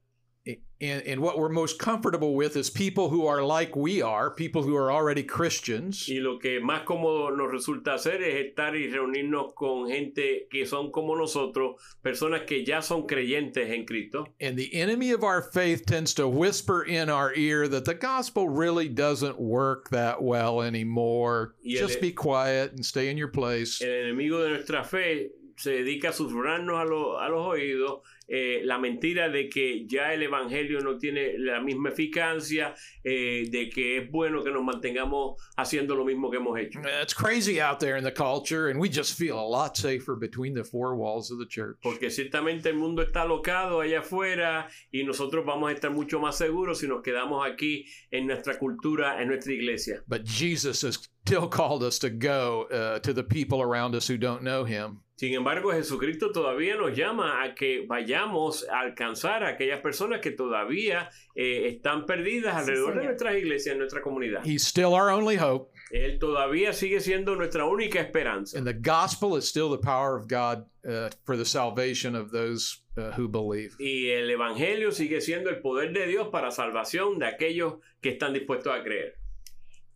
And, 0.45 1.03
and 1.03 1.21
what 1.21 1.39
we're 1.39 1.49
most 1.49 1.79
comfortable 1.79 2.35
with 2.35 2.57
is 2.57 2.69
people 2.69 3.09
who 3.09 3.27
are 3.27 3.43
like 3.43 3.77
we 3.77 4.03
are 4.03 4.31
people 4.31 4.63
who 4.63 4.75
are 4.77 4.91
already 4.91 5.23
christians. 5.23 6.09
Y 6.09 6.19
lo 6.19 6.39
que 6.39 6.61
más 6.61 6.85
cómodo 6.85 7.35
nos 7.37 7.51
resulta 7.53 7.95
hacer 7.95 8.23
es 8.23 8.47
estar 8.47 8.75
y 8.75 8.91
reunirnos 8.91 9.55
con 9.55 9.89
gente 9.89 10.49
que 10.51 10.67
son 10.67 10.91
como 10.91 11.15
nosotros, 11.15 11.77
personas 12.03 12.43
que 12.47 12.65
ya 12.65 12.83
son 12.83 13.07
creyentes 13.07 13.71
en 13.71 13.85
Cristo. 13.87 14.27
and 14.41 14.57
the 14.57 14.75
enemy 14.75 15.13
of 15.13 15.23
our 15.23 15.43
faith 15.43 15.87
tends 15.87 16.15
to 16.15 16.27
whisper 16.29 16.83
in 16.83 17.09
our 17.09 17.33
ear 17.35 17.69
that 17.69 17.85
the 17.85 17.95
gospel 17.95 18.49
really 18.49 18.89
doesn't 18.89 19.39
work 19.41 19.89
that 19.91 20.21
well 20.21 20.63
anymore. 20.63 21.55
Just 21.65 22.01
be 22.01 22.11
quiet 22.11 22.73
and 22.73 22.85
stay 22.85 23.09
in 23.09 23.17
your 23.17 23.29
place. 23.29 23.81
El 23.81 23.89
enemigo 23.89 24.43
de 24.43 24.51
nuestra 24.51 24.83
fe 24.85 25.31
se 25.63 25.71
dedica 25.83 26.09
a 26.09 26.13
susurrarnos 26.13 26.79
a, 26.79 26.85
lo- 26.85 27.19
a 27.21 27.29
los 27.29 27.47
oídos 27.47 28.01
eh, 28.29 28.63
la 28.65 28.79
mentira 28.79 29.29
de 29.29 29.49
que 29.49 29.85
ya 29.87 30.15
el 30.15 30.23
Evangelio 30.23 30.81
no 30.81 30.97
tiene 30.97 31.37
la 31.39 31.61
misma 31.61 31.91
eficacia, 31.91 32.75
eh, 33.05 33.47
de 33.51 33.69
que 33.69 33.99
es 33.99 34.11
bueno 34.11 34.43
que 34.43 34.51
nos 34.51 34.63
mantengamos 34.65 35.37
haciendo 35.57 35.95
lo 35.95 36.05
mismo 36.05 36.31
que 36.31 36.39
hemos 36.39 36.59
hecho. 36.59 36.81
it's 37.03 37.13
crazy 37.15 37.61
out 37.61 37.79
there 37.79 37.97
in 37.99 38.05
the 38.05 38.13
culture 38.13 38.71
and 38.71 38.81
we 38.81 38.89
just 38.89 39.19
feel 39.19 39.39
a 39.39 39.47
lot 39.49 39.77
safer 39.77 40.15
between 40.17 40.55
the 40.55 40.65
four 40.65 40.95
walls 40.97 41.31
of 41.31 41.39
the 41.39 41.47
church 41.47 41.77
Porque 41.83 42.11
ciertamente 42.11 42.71
el 42.71 42.77
mundo 42.77 43.03
está 43.03 43.23
alocado 43.23 43.81
allá 43.81 44.01
afuera 44.01 44.69
y 44.91 45.03
nosotros 45.05 45.45
vamos 45.45 45.71
a 45.71 45.75
estar 45.75 45.91
mucho 45.91 46.19
más 46.19 46.37
seguros 46.39 46.79
si 46.79 46.87
nos 46.89 47.03
quedamos 47.03 47.47
aquí 47.47 47.85
en 48.11 48.27
nuestra 48.27 48.59
cultura, 48.59 49.21
en 49.21 49.29
nuestra 49.29 49.53
iglesia. 49.53 50.03
but 50.09 50.25
jesus 50.25 50.83
has 50.83 51.09
still 51.27 51.49
called 51.49 51.83
us 51.83 51.99
to 51.99 52.09
go 52.09 52.67
uh, 52.73 52.99
to 53.01 53.13
the 53.13 53.23
people 53.23 53.61
around 53.61 53.95
us 53.95 54.09
who 54.09 54.17
don't 54.17 54.43
know 54.43 54.65
him 54.65 55.01
Sin 55.23 55.35
embargo, 55.35 55.71
Jesucristo 55.71 56.33
todavía 56.33 56.75
nos 56.75 56.97
llama 56.97 57.45
a 57.45 57.55
que 57.55 57.87
vayamos 57.87 58.69
a 58.69 58.81
alcanzar 58.81 59.45
a 59.45 59.51
aquellas 59.51 59.81
personas 59.81 60.21
que 60.21 60.33
todavía 60.33 61.11
eh, 61.37 61.69
están 61.69 62.07
perdidas 62.07 62.57
alrededor 62.57 62.99
de 62.99 63.05
nuestras 63.05 63.37
iglesias, 63.37 63.75
en 63.75 63.79
nuestra 63.79 64.03
comunidad. 64.03 64.45
he's 64.45 64.67
still 64.67 64.95
our 64.95 65.11
only 65.11 65.37
hope 65.37 65.73
Él 65.93 66.19
todavía 66.19 66.73
sigue 66.73 66.99
siendo 67.01 67.37
nuestra 67.37 67.65
única 67.67 68.01
esperanza. 68.01 68.59
And 68.59 68.67
the 68.67 68.73
gospel 68.73 69.37
is 69.37 69.49
still 69.49 69.71
the 69.71 69.79
power 69.79 70.17
of 70.17 70.27
God 70.27 70.67
uh, 70.85 71.11
for 71.23 71.37
the 71.37 71.45
salvation 71.45 72.17
of 72.17 72.33
those 72.33 72.83
uh, 72.97 73.13
who 73.13 73.29
believe. 73.29 73.77
Y 73.79 74.11
el 74.11 74.29
Evangelio 74.29 74.91
sigue 74.91 75.21
siendo 75.21 75.51
el 75.51 75.61
poder 75.61 75.93
de 75.93 76.09
Dios 76.09 76.31
para 76.33 76.51
salvación 76.51 77.21
de 77.21 77.27
aquellos 77.27 77.75
que 78.01 78.09
están 78.11 78.33
dispuestos 78.33 78.73
a 78.75 78.83
creer. 78.83 79.15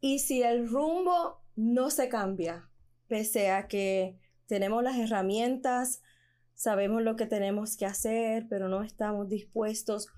Y 0.01 0.21
si 0.21 0.45
el 0.45 0.69
rumbo 0.69 1.43
no 1.57 1.91
se 1.91 2.09
cambia, 2.09 2.69
pese 3.09 3.51
a 3.51 3.67
que 3.67 4.15
tenemos 4.47 4.83
las 4.83 4.97
herramientas, 4.97 6.03
sabemos 6.55 7.03
lo 7.03 7.17
que 7.17 7.27
tenemos 7.27 7.77
que 7.77 7.87
hacer, 7.87 8.47
pero 8.49 8.69
no 8.69 8.83
estamos 8.83 9.29
dispuestos, 9.29 10.09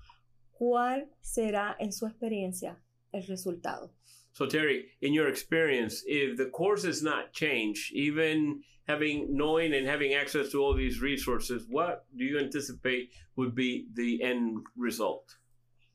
¿cuál 0.51 1.09
será 1.21 1.75
en 1.79 1.91
su 1.91 2.05
experiencia 2.05 2.81
el 3.11 3.25
resultado? 3.27 3.93
So 4.33 4.47
Terry, 4.47 4.85
in 5.01 5.13
your 5.13 5.27
experience, 5.27 6.03
if 6.07 6.37
the 6.37 6.49
course 6.49 6.85
is 6.85 7.03
not 7.03 7.33
changed, 7.33 7.91
even 7.93 8.61
having 8.87 9.27
knowing 9.35 9.73
and 9.73 9.85
having 9.85 10.13
access 10.13 10.49
to 10.51 10.61
all 10.61 10.73
these 10.73 11.01
resources, 11.01 11.65
what 11.69 12.05
do 12.15 12.23
you 12.23 12.39
anticipate 12.39 13.11
would 13.35 13.53
be 13.53 13.87
the 13.93 14.23
end 14.23 14.57
result? 14.77 15.35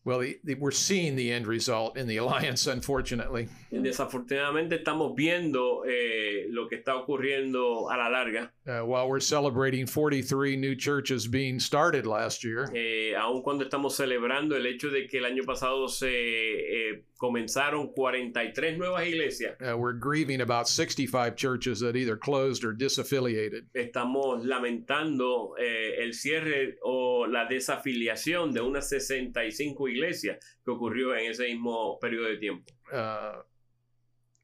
Well, 0.04 0.18
the, 0.18 0.38
the, 0.44 0.54
we're 0.56 0.70
seeing 0.70 1.16
the 1.16 1.32
end 1.32 1.46
result 1.46 1.96
in 1.96 2.06
the 2.06 2.16
alliance, 2.22 2.66
unfortunately. 2.66 3.48
Desafortunadamente 3.72 4.82
estamos 4.82 5.14
viendo 5.16 5.84
eh, 5.86 6.46
lo 6.50 6.68
que 6.68 6.76
está 6.76 6.94
ocurriendo 6.96 7.90
a 7.90 7.96
la 7.96 8.08
larga. 8.10 8.50
Uh, 8.66 8.84
while 8.84 9.08
we're 9.08 9.20
celebrating 9.20 9.86
43 9.86 10.56
new 10.56 10.74
churches 10.76 11.26
being 11.26 11.58
started 11.58 12.06
last 12.06 12.44
year, 12.44 12.70
Eh, 12.74 13.14
aun 13.16 13.42
cuando 13.42 13.64
estamos 13.64 13.96
celebrando 13.96 14.56
el 14.56 14.66
hecho 14.66 14.90
de 14.90 15.06
que 15.06 15.18
el 15.18 15.24
año 15.24 15.44
pasado 15.44 15.88
se 15.88 16.10
eh, 16.10 17.04
comenzaron 17.24 17.90
43 17.94 18.76
nuevas 18.76 19.06
iglesias, 19.06 19.56
uh, 19.62 19.74
we're 19.74 19.94
grieving 19.94 20.42
about 20.42 20.68
65 20.68 21.36
churches 21.36 21.80
that 21.80 21.96
either 21.96 22.18
closed 22.18 22.64
or 22.64 22.74
disaffiliated. 22.74 23.64
estamos 23.74 24.44
lamentando 24.44 25.54
eh, 25.58 26.02
el 26.02 26.12
cierre 26.12 26.76
o 26.82 27.26
la 27.26 27.46
desafiliación 27.48 28.52
de 28.52 28.60
unas 28.60 28.90
65 28.90 29.88
iglesias 29.88 30.36
que 30.62 30.70
ocurrió 30.70 31.14
en 31.14 31.30
ese 31.30 31.48
mismo 31.48 31.98
periodo 31.98 32.28
de 32.28 32.36
tiempo. 32.36 32.72
Uh, 32.92 33.40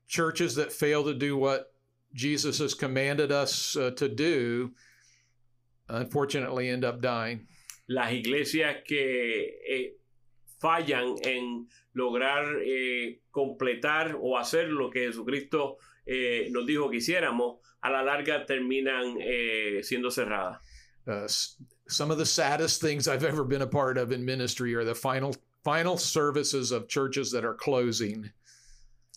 churches 0.08 0.54
that 0.54 0.72
fail 0.72 1.04
to 1.04 1.12
do 1.12 1.36
what 1.36 1.72
Jesus 2.14 2.60
has 2.60 2.72
commanded 2.72 3.30
us 3.30 3.76
uh, 3.76 3.90
to 3.90 4.08
do, 4.08 4.72
unfortunately, 5.86 6.70
end 6.70 6.86
up 6.86 7.02
dying. 7.02 7.46
Las 7.88 8.10
iglesias 8.12 8.76
que 8.86 9.58
eh, 9.68 9.99
fallan 10.60 11.16
en 11.24 11.66
lograr 11.94 12.44
eh, 12.62 13.20
completar 13.30 14.16
o 14.20 14.36
hacer 14.38 14.68
lo 14.68 14.90
que 14.90 15.06
Jesucristo 15.06 15.78
eh, 16.06 16.48
nos 16.50 16.66
dijo 16.66 16.90
que 16.90 16.98
hiciéramos, 16.98 17.58
a 17.82 17.90
la 17.90 18.02
larga 18.02 18.44
terminan 18.44 19.16
eh, 19.20 19.80
siendo 19.82 20.10
cerradas. 20.10 20.60
Uh, 21.06 21.26
some 21.88 22.10
of 22.10 22.18
the 22.18 22.26
saddest 22.26 22.80
things 22.80 23.08
I've 23.08 23.24
ever 23.24 23.42
been 23.42 23.62
a 23.62 23.66
part 23.66 23.96
of 23.96 24.12
in 24.12 24.24
ministry 24.24 24.74
are 24.74 24.84
the 24.84 24.94
final 24.94 25.34
final 25.64 25.96
services 25.96 26.72
of 26.72 26.88
churches 26.88 27.32
that 27.32 27.44
are 27.44 27.54
closing. 27.54 28.30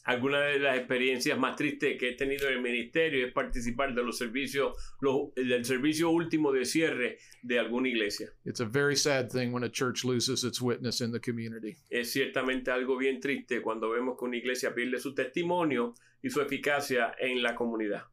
Algunas 0.05 0.45
de 0.53 0.59
las 0.59 0.77
experiencias 0.77 1.37
más 1.39 1.55
tristes 1.55 1.97
que 1.97 2.09
he 2.09 2.13
tenido 2.15 2.47
en 2.49 2.55
el 2.55 2.61
ministerio 2.61 3.25
es 3.25 3.31
participar 3.31 3.95
de 3.95 4.03
los 4.03 4.17
servicios, 4.17 4.73
los- 4.99 5.33
del 5.35 5.63
servicio 5.63 6.09
último 6.09 6.51
de 6.51 6.65
cierre 6.65 7.17
de 7.41 7.57
alguna 7.59 7.87
iglesia. 7.87 8.27
It's 8.43 8.59
a 8.59 8.65
very 8.65 8.97
sad 8.97 9.29
thing 9.29 9.53
when 9.53 9.63
a 9.63 9.71
church 9.71 10.03
loses 10.03 10.43
its 10.43 10.61
witness 10.61 10.99
in 10.99 11.11
the 11.13 11.21
community. 11.21 11.77
Es 11.89 12.11
ciertamente 12.11 12.69
algo 12.69 12.97
bien 12.97 13.21
triste 13.21 13.61
cuando 13.61 13.89
vemos 13.91 14.17
que 14.19 14.25
una 14.25 14.35
iglesia 14.37 14.73
pierde 14.75 14.99
su 14.99 15.13
testimonio 15.15 15.93
y 16.21 16.29
su 16.29 16.41
eficacia 16.41 17.13
en 17.19 17.41
la 17.41 17.55
comunidad. 17.55 18.03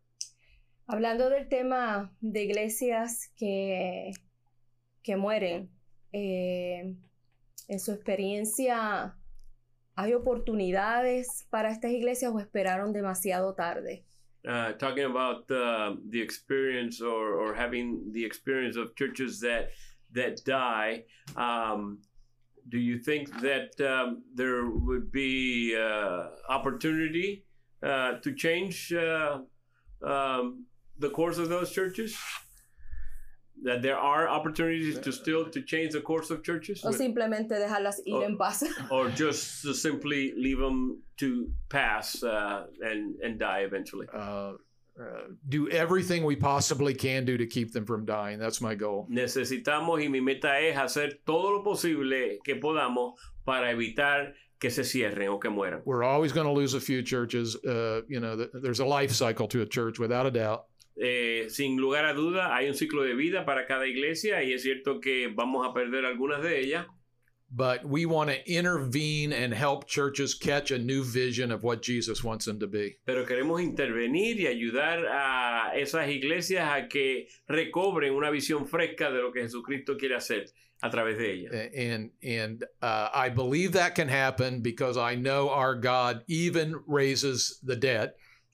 Hablando 0.87 1.29
del 1.29 1.49
tema 1.49 2.13
de 2.21 2.45
iglesias 2.45 3.33
que, 3.37 4.13
que 5.03 5.17
mueren, 5.17 5.71
eh, 6.13 6.95
en 7.69 7.79
su 7.81 7.93
experiencia, 7.93 9.17
¿hay 9.97 10.15
oportunidades 10.15 11.47
para 11.51 11.71
estas 11.71 11.91
iglesias 11.93 12.33
o 12.33 12.39
esperaron 12.39 12.93
demasiado 12.93 13.55
tarde? 13.55 14.05
uh, 14.49 14.73
talking 14.73 15.05
about 15.05 15.51
uh, 15.51 15.95
the 16.09 16.21
experience 16.21 17.01
or, 17.01 17.35
or 17.35 17.55
having 17.55 18.11
the 18.13 18.25
experience 18.25 18.77
of 18.77 18.95
churches 18.97 19.41
that 19.41 19.71
that 20.13 20.41
die 20.45 21.05
um, 21.37 21.99
do 22.69 22.79
you 22.79 22.99
think 22.99 23.29
that 23.41 23.69
um, 23.81 24.23
there 24.35 24.69
would 24.69 25.13
be 25.13 25.77
uh, 25.77 26.29
opportunity 26.49 27.45
uh, 27.83 28.15
to 28.23 28.35
change 28.35 28.93
uh, 28.93 29.39
um, 30.05 30.65
the 30.99 31.11
course 31.11 31.39
of 31.39 31.49
those 31.49 31.71
churches 31.71 32.17
that 33.65 33.83
there 33.83 33.97
are 33.99 34.29
opportunities 34.29 34.99
to 34.99 35.13
still 35.13 35.49
to 35.51 35.61
change 35.63 35.93
the 35.93 36.01
course 36.01 36.31
of 36.31 36.43
churches 36.43 36.83
O 36.85 36.91
simplemente 36.93 37.55
dejarlas 37.59 38.01
ir 38.07 38.15
Oh. 38.17 38.21
en 38.23 38.37
paz. 38.37 38.63
or 38.91 39.09
just 39.11 39.63
to 39.63 39.75
simply 39.75 40.33
leave 40.37 40.59
them 40.59 41.03
to 41.19 41.49
pass 41.69 42.23
uh, 42.23 42.67
and 42.81 43.17
and 43.23 43.39
die 43.39 43.61
eventually 43.61 44.07
Uh, 44.13 44.53
uh, 44.99 45.29
do 45.49 45.69
everything 45.71 46.25
we 46.25 46.37
possibly 46.37 46.95
can 46.95 47.25
do 47.25 47.37
to 47.39 47.47
keep 47.47 47.73
them 47.73 47.85
from 47.87 48.05
dying. 48.05 48.39
That's 48.39 48.61
my 48.61 48.75
goal. 48.75 49.07
necesitamos 49.11 50.01
y 50.03 50.09
mi 50.09 50.21
meta 50.21 50.59
es 50.61 50.77
hacer 50.77 51.21
todo 51.27 51.51
lo 51.53 51.63
posible 51.63 52.39
que 52.45 52.57
podamos 52.57 53.15
para 53.45 53.71
evitar 53.71 54.35
que 54.61 54.71
se 54.71 54.83
cierren 54.85 55.29
o 55.31 55.39
que 55.39 55.49
mueran. 55.49 55.81
We're 55.87 56.03
always 56.05 56.33
going 56.33 56.47
to 56.47 56.53
lose 56.53 56.75
a 56.75 56.81
few 56.81 57.03
churches. 57.03 57.57
Uh, 57.65 58.03
you 58.09 58.21
know, 58.21 58.37
th- 58.37 58.51
there's 58.63 58.81
a 58.81 58.85
life 58.85 59.11
cycle 59.13 59.49
to 59.49 59.63
a 59.63 59.67
church 59.67 59.99
without 59.99 60.27
a 60.27 60.31
doubt. 60.31 60.67
Eh, 61.03 61.47
sin 61.49 61.79
lugar 61.79 62.05
a 62.05 62.13
duda, 62.13 62.55
hay 62.55 62.69
un 62.69 62.75
ciclo 62.75 63.03
de 63.03 63.15
vida 63.15 63.47
para 63.47 63.67
cada 63.67 63.87
iglesia 63.87 64.43
y 64.43 64.53
es 64.53 64.63
cierto 64.63 65.01
que 65.01 65.29
vamos 65.35 65.67
a 65.67 65.73
perder 65.73 66.05
algunas 66.05 66.43
de 66.43 66.61
ellas, 66.61 66.87
But 67.53 67.85
we 67.85 68.07
want 68.07 68.31
to 68.31 68.37
intervene 68.49 69.33
and 69.33 69.53
help 69.53 69.89
churches 69.89 70.37
catch 70.37 70.71
a 70.71 70.79
new 70.79 71.03
vision 71.03 71.51
of 71.51 71.65
what 71.65 71.83
Jesus 71.83 72.23
wants 72.23 72.45
them 72.45 72.61
to 72.61 72.69
be. 72.69 72.99
pero 73.05 73.25
queremos 73.27 73.61
intervenir 73.61 74.39
y 74.39 74.47
ayudar 74.47 75.05
a 75.11 75.73
esas 75.75 76.09
iglesias 76.11 76.69
a 76.71 76.87
que 76.87 77.27
recobren 77.49 78.13
una 78.15 78.31
visión 78.31 78.69
fresca 78.69 79.11
de 79.11 79.21
lo 79.21 79.33
que 79.33 79.41
Jesucristo 79.43 79.97
quiere 79.97 80.15
hacer 80.15 80.47
a 80.81 80.91
través 80.91 81.19
de 81.19 81.33
ellas. 81.33 81.53
A- 81.53 81.95
And 81.95 82.11
and 82.23 82.65
uh, 82.83 83.09
I 83.13 83.31
believe 83.31 83.73
that 83.73 83.97
can 83.97 84.09
happen 84.09 84.61
because 84.63 84.97
I 84.97 85.17
know 85.17 85.49
our 85.49 85.75
God 85.75 86.23
even 86.29 86.77
raises 86.87 87.59
the 87.65 87.75
dead. 87.75 88.13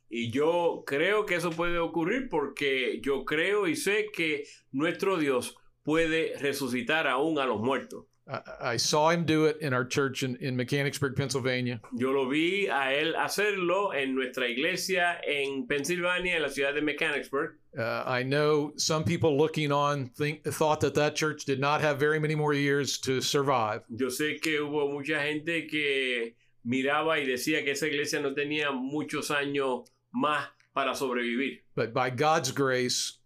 Y 0.08 0.30
yo 0.30 0.84
creo 0.86 1.26
que 1.26 1.36
eso 1.36 1.50
puede 1.50 1.78
ocurrir 1.78 2.28
porque 2.28 3.00
yo 3.02 3.24
creo 3.24 3.66
y 3.66 3.76
sé 3.76 4.06
que 4.12 4.44
nuestro 4.72 5.16
Dios 5.16 5.56
puede 5.82 6.36
resucitar 6.38 7.06
aún 7.06 7.38
a 7.38 7.46
los 7.46 7.60
muertos. 7.60 8.06
I, 8.28 8.74
I 8.74 8.76
saw 8.76 9.10
him 9.10 9.24
do 9.24 9.46
it 9.46 9.58
in 9.60 9.72
our 9.72 9.84
church 9.84 10.22
in, 10.24 10.36
in 10.40 10.56
Mechanicsburg, 10.56 11.14
Pennsylvania. 11.14 11.80
Yo 11.94 12.10
lo 12.10 12.28
vi 12.28 12.66
a 12.66 12.92
él 12.92 13.14
hacerlo 13.14 13.92
en 13.94 14.14
nuestra 14.14 14.48
iglesia 14.48 15.20
en 15.24 15.66
Pensilvania, 15.66 16.36
en 16.36 16.42
la 16.42 16.48
ciudad 16.48 16.74
de 16.74 16.82
Mechanicsburg. 16.82 17.58
Uh, 17.78 18.02
I 18.04 18.22
know 18.24 18.72
some 18.76 19.04
people 19.04 19.36
looking 19.36 19.70
on 19.70 20.08
think 20.16 20.42
thought 20.44 20.80
that 20.80 20.94
that 20.94 21.14
church 21.14 21.44
did 21.44 21.60
not 21.60 21.80
have 21.82 21.98
very 22.00 22.18
many 22.18 22.34
more 22.34 22.52
years 22.52 22.98
to 23.00 23.20
survive. 23.20 23.82
Yo 23.90 24.08
sé 24.08 24.40
que 24.40 24.60
hubo 24.60 24.90
mucha 24.92 25.20
gente 25.20 25.68
que 25.68 26.34
miraba 26.64 27.20
y 27.20 27.26
decía 27.26 27.62
que 27.64 27.72
esa 27.72 27.86
iglesia 27.86 28.20
no 28.20 28.34
tenía 28.34 28.72
muchos 28.72 29.30
años 29.30 29.84
más 30.16 30.46
para 30.74 30.94
sobrevivir. 30.94 31.60
But 31.74 31.92
by 31.92 32.10
God's 32.10 32.50
grace, 32.52 33.18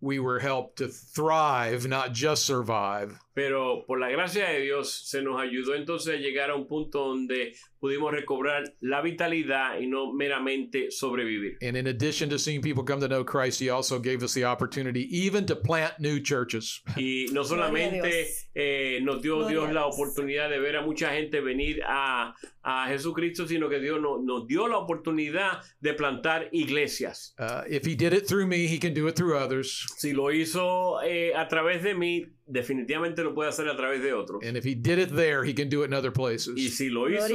we 0.00 0.18
were 0.18 0.38
helped 0.38 0.78
to 0.78 0.88
thrive, 0.88 1.88
not 1.88 2.12
just 2.12 2.44
survive. 2.44 3.18
Pero 3.34 3.84
por 3.86 3.98
la 3.98 4.10
gracia 4.10 4.46
de 4.46 4.60
Dios 4.62 4.92
se 5.08 5.22
nos 5.22 5.40
ayudó 5.40 5.74
entonces 5.74 6.14
a 6.14 6.18
llegar 6.18 6.50
a 6.50 6.56
un 6.56 6.66
punto 6.66 7.08
donde 7.08 7.54
pudimos 7.80 8.12
recobrar 8.12 8.64
la 8.80 9.00
vitalidad 9.02 9.78
y 9.80 9.86
no 9.86 10.12
meramente 10.12 10.90
sobrevivir. 10.90 11.56
And 11.62 11.76
in 11.76 11.86
addition 11.86 12.28
to 12.30 12.38
seeing 12.38 12.60
people 12.60 12.84
come 12.84 13.00
to 13.00 13.08
know 13.08 13.24
Christ, 13.24 13.60
He 13.60 13.70
also 13.70 13.98
gave 13.98 14.22
us 14.22 14.34
the 14.34 14.44
opportunity 14.44 15.08
even 15.10 15.46
to 15.46 15.56
plant 15.56 15.98
new 15.98 16.20
churches. 16.20 16.82
Y 16.96 17.26
no 17.32 17.44
solamente 17.44 18.26
eh, 18.54 19.00
nos 19.02 19.22
dio 19.22 19.38
Gloria 19.38 19.48
Dios 19.60 19.72
la 19.72 19.86
oportunidad 19.86 20.48
de 20.50 20.58
ver 20.60 20.76
a 20.76 20.82
mucha 20.82 21.10
gente 21.12 21.40
venir 21.40 21.80
a, 21.86 22.34
a 22.62 22.88
Jesucristo, 22.88 23.46
sino 23.46 23.68
que 23.68 23.78
Dios 23.80 24.00
no- 24.00 24.18
nos 24.22 24.46
dio 24.46 24.66
la 24.68 24.78
oportunidad 24.78 25.60
de 25.80 25.94
plantar 25.94 26.48
iglesias. 26.52 27.34
Uh, 27.38 27.62
if 27.68 27.84
He 27.86 27.94
did 27.94 28.12
it 28.12 28.26
through 28.26 28.46
me, 28.46 28.66
He 28.66 28.78
can 28.78 28.94
do 28.94 29.06
it 29.08 29.16
through 29.16 29.36
others. 29.36 29.86
Si 29.96 30.12
lo 30.12 30.30
hizo 30.32 31.00
eh, 31.02 31.32
a 31.34 31.48
través 31.48 31.82
de 31.82 31.94
mí, 31.94 32.26
definitivamente 32.48 33.22
lo 33.22 33.34
puede 33.34 33.48
hacer 33.50 33.68
a 33.68 33.76
través 33.76 34.02
de 34.02 34.12
otros. 34.12 34.42
And 34.44 34.56
if 34.56 34.64
He 34.64 34.74
did 34.74 34.98
it 34.98 35.10
there, 35.14 35.48
He 35.48 35.54
can 35.54 35.68
do 35.68 35.82
it 35.84 35.88
in 35.88 35.94
other 35.94 36.10
Y 36.10 36.14
places. 36.14 36.76
si 36.76 36.88
lo 36.88 37.08
hizo 37.08 37.26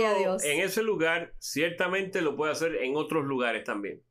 en 0.43 0.59
ese 0.61 0.83
lugar, 0.83 1.33
ciertamente 1.39 2.21
lo 2.21 2.35
puede 2.35 2.51
hacer 2.51 2.75
en 2.77 2.95
otros 2.95 3.25
lugares 3.25 3.63
también. 3.63 4.01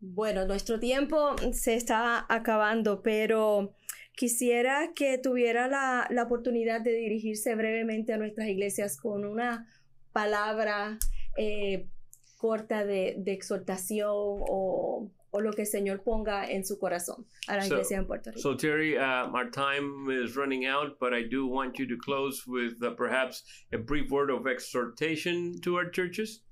Bueno, 0.00 0.46
nuestro 0.46 0.78
tiempo 0.78 1.34
se 1.52 1.74
está 1.74 2.26
acabando, 2.28 3.02
pero 3.02 3.74
quisiera 4.16 4.92
que 4.94 5.18
tuviera 5.18 5.66
la, 5.68 6.06
la 6.10 6.24
oportunidad 6.24 6.80
de 6.82 6.92
dirigirse 6.92 7.54
brevemente 7.54 8.12
a 8.12 8.18
nuestras 8.18 8.48
iglesias 8.48 8.98
con 9.00 9.24
una 9.24 9.66
palabra 10.12 10.98
eh, 11.36 11.88
corta 12.36 12.84
de, 12.84 13.14
de 13.18 13.32
exhortación 13.32 14.10
o, 14.14 15.10
o 15.34 15.40
lo 15.40 15.52
que 15.52 15.62
el 15.62 15.66
Señor 15.66 16.02
ponga 16.04 16.48
en 16.48 16.64
su 16.64 16.78
corazón 16.78 17.26
a 17.48 17.56
las 17.56 17.66
So- 17.68 17.74
iglesias 17.74 17.98
en 18.00 18.06
Puerto 18.06 18.30
Rico. 18.30 18.40
So, 18.40 18.54
Terry, 18.54 18.96
uh, 18.96 19.26
our 19.34 19.50
time 19.50 20.08
is 20.08 20.36
running 20.36 20.64
out, 20.64 20.98
but 21.00 21.12
I 21.12 21.22
do 21.28 21.46
want 21.46 21.76
you 21.78 21.86
to 21.88 21.96
close 21.96 22.44
with 22.46 22.80
uh, 22.82 22.90
perhaps 22.94 23.42
a 23.72 23.78
brief 23.78 24.10
word 24.10 24.30
of 24.30 24.46
exhortation 24.46 25.60
to 25.62 25.76
our 25.76 25.90
churches. 25.90 26.42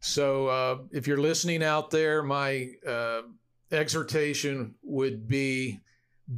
So, 0.00 0.48
uh, 0.48 0.78
if 0.92 1.06
you're 1.06 1.20
listening 1.20 1.62
out 1.62 1.90
there, 1.90 2.22
my 2.24 2.70
uh, 2.86 3.22
exhortation 3.70 4.74
would 4.82 5.26
be 5.28 5.80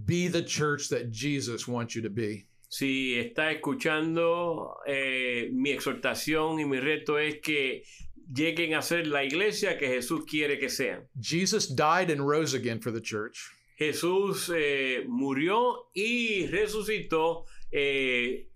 be 0.05 0.29
the 0.29 0.43
church 0.43 0.89
that 0.91 1.11
Jesus 1.11 1.67
wants 1.67 1.95
you 1.97 2.03
to 2.03 2.11
be. 2.11 2.47
Si 2.69 3.14
está 3.17 3.53
escuchando, 3.53 4.75
eh, 4.87 5.49
mi 5.53 5.71
exhortación 5.71 6.59
y 6.61 6.64
mi 6.64 6.79
reto 6.81 7.17
es 7.17 7.37
que 7.41 7.85
lleguen 8.33 8.74
a 8.74 8.83
ser 8.83 9.07
la 9.07 9.24
iglesia 9.24 9.79
que 9.79 9.89
Jesús 9.89 10.24
quiere 10.27 10.59
que 10.59 10.68
sean. 10.68 11.09
Jesus 11.20 11.68
died 11.68 12.11
and 12.11 12.27
rose 12.27 12.55
again 12.55 12.81
for 12.81 12.91
the 12.91 13.01
church. 13.01 13.51
Jesús 13.79 14.51
eh, 14.55 15.05
murió 15.07 15.91
y 15.95 16.47
resucitó 16.47 17.45
eh, 17.70 18.49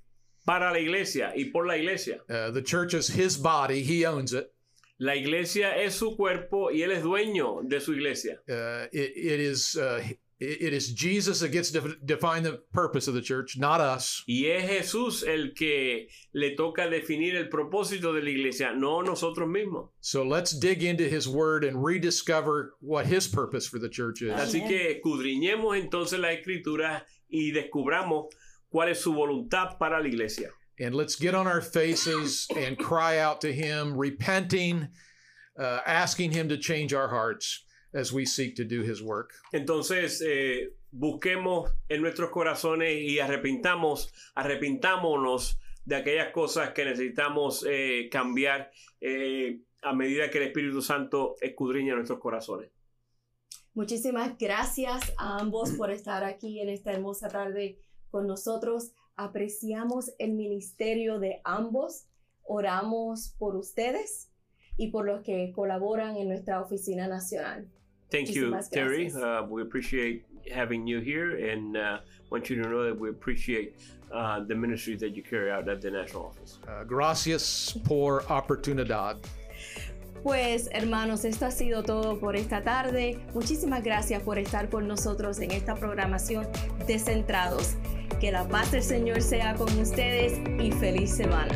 para 0.45 0.71
la 0.73 0.79
iglesia 0.79 1.33
y 1.37 1.51
por 1.51 1.67
la 1.67 1.77
iglesia. 1.77 2.21
Uh, 2.29 2.51
the 2.51 2.63
church 2.63 2.95
is 2.95 3.09
his 3.09 3.37
body, 3.37 3.83
he 3.83 4.07
owns 4.07 4.33
it. 4.33 4.53
La 4.99 5.15
iglesia 5.15 5.77
es 5.77 5.95
su 5.95 6.17
cuerpo 6.17 6.71
y 6.71 6.83
él 6.83 6.91
es 6.91 7.03
dueño 7.03 7.63
de 7.63 7.81
su 7.81 7.93
iglesia. 7.93 8.41
Uh, 8.49 8.87
it, 8.93 9.13
it 9.17 9.41
is 9.41 9.77
uh, 9.77 10.03
it, 10.41 10.63
it 10.63 10.73
is 10.73 10.93
Jesus 10.93 11.41
that 11.41 11.53
gets 11.53 11.71
to 11.73 11.97
define 12.05 12.43
the 12.43 12.61
purpose 12.73 13.07
of 13.07 13.15
the 13.15 13.21
church, 13.21 13.59
not 13.59 13.81
us. 13.81 14.25
Y 14.27 14.47
es 14.47 14.69
Jesús 14.69 15.23
el 15.27 15.51
que 15.55 16.09
le 16.35 16.57
toca 16.57 16.89
definir 16.89 17.37
el 17.37 17.49
propósito 17.49 18.15
de 18.15 18.23
la 18.23 18.31
iglesia, 18.31 18.73
no 18.75 19.03
nosotros 19.03 19.49
mismos. 19.49 19.91
So 20.01 20.25
let's 20.25 20.53
dig 20.53 20.83
into 20.83 21.05
his 21.05 21.29
word 21.29 21.65
and 21.65 21.85
rediscover 21.85 22.75
what 22.81 23.07
his 23.07 23.29
purpose 23.29 23.67
for 23.67 23.79
the 23.79 23.89
church 23.89 24.23
is. 24.23 24.33
Así 24.33 24.67
que 24.67 25.01
escudriñemos 25.01 25.79
entonces 25.79 26.19
la 26.19 26.33
escritura 26.33 27.05
y 27.29 27.53
descubramos 27.53 28.27
cuál 28.73 28.89
es 28.89 29.01
su 29.01 29.13
voluntad 29.13 29.79
para 29.79 30.01
la 30.01 30.09
iglesia. 30.09 30.51
And 30.79 30.95
let's 30.95 31.17
get 31.17 31.35
on 31.35 31.47
our 31.47 31.61
faces 31.61 32.47
and 32.57 32.79
cry 32.79 33.19
out 33.19 33.43
to 33.43 33.53
him, 33.53 33.95
repenting, 33.95 34.89
uh, 35.59 35.81
asking 35.85 36.31
him 36.31 36.49
to 36.49 36.57
change 36.57 36.95
our 36.95 37.09
hearts 37.09 37.65
as 37.93 38.13
we 38.13 38.25
seek 38.25 38.57
to 38.57 38.65
do 38.65 38.83
his 38.83 39.03
work. 39.03 39.33
Entonces, 39.53 40.23
eh, 40.25 40.75
busquemos 40.91 41.71
en 41.89 42.03
nuestros 42.03 42.31
corazones 42.31 43.01
y 43.01 43.19
arrepintamos, 43.19 44.13
arrepintámonos 44.35 45.59
de 45.85 45.97
aquellas 45.97 46.33
cosas 46.33 46.71
que 46.71 46.85
necesitamos 46.85 47.65
eh, 47.69 48.09
cambiar 48.11 48.71
eh, 49.01 49.61
a 49.83 49.93
medida 49.93 50.31
que 50.31 50.39
el 50.39 50.45
Espíritu 50.45 50.83
Santo 50.83 51.37
escudriña 51.41 51.95
nuestros 51.95 52.19
corazones. 52.19 52.71
Muchísimas 53.75 54.37
gracias 54.37 55.13
a 55.17 55.39
ambos 55.39 55.71
por 55.73 55.91
estar 55.91 56.25
aquí 56.25 56.61
en 56.61 56.69
esta 56.69 56.93
hermosa 56.93 57.29
tarde 57.29 57.79
con 58.11 58.27
nosotros. 58.27 58.93
Apreciamos 59.17 60.13
el 60.19 60.33
ministerio 60.33 61.19
de 61.19 61.41
ambos. 61.45 62.07
Oramos 62.43 63.35
por 63.39 63.55
ustedes 63.57 64.31
y 64.77 64.89
por 64.91 65.07
los 65.07 65.23
que 65.23 65.53
colaboran 65.53 66.17
en 66.17 66.29
nuestra 66.29 66.61
oficina 66.61 67.07
nacional. 67.07 67.71
Thank 68.11 68.35
you, 68.35 68.51
Muchísimas 68.51 68.71
Terry. 68.71 69.05
gracias. 69.09 69.23
Uh, 69.23 69.47
we 69.49 69.63
appreciate 69.63 70.25
having 70.53 70.87
you 70.87 71.01
here 71.01 71.53
and 71.53 71.77
uh, 71.77 71.99
want 72.31 72.51
you 72.51 72.63
to 72.63 72.69
know 72.69 72.85
that 72.85 72.99
we 72.99 73.09
appreciate 73.09 73.77
uh, 74.13 74.41
the 74.47 74.55
ministry 74.55 74.97
that 74.97 75.15
you 75.15 75.23
carry 75.23 75.51
out 75.51 75.69
at 75.69 75.81
the 75.81 75.91
national 75.91 76.27
office. 76.27 76.59
Uh, 76.67 76.85
gracias 76.85 77.79
por 77.87 78.23
oportunidad. 78.29 79.17
Pues 80.23 80.69
hermanos, 80.73 81.25
esto 81.25 81.47
ha 81.47 81.51
sido 81.51 81.83
todo 81.83 82.19
por 82.19 82.37
esta 82.37 82.63
tarde. 82.63 83.19
Muchísimas 83.33 83.83
gracias 83.83 84.23
por 84.23 84.39
estar 84.39 84.69
con 84.69 84.87
nosotros 84.87 85.41
en 85.41 85.51
esta 85.51 85.75
programación 85.77 86.47
de 86.87 86.99
Centrados. 86.99 87.77
Que 88.21 88.31
la 88.31 88.47
paz 88.47 88.71
del 88.71 88.83
Señor 88.83 89.23
sea 89.23 89.55
con 89.55 89.79
ustedes 89.79 90.39
y 90.61 90.73
feliz 90.73 91.11
semana. 91.17 91.55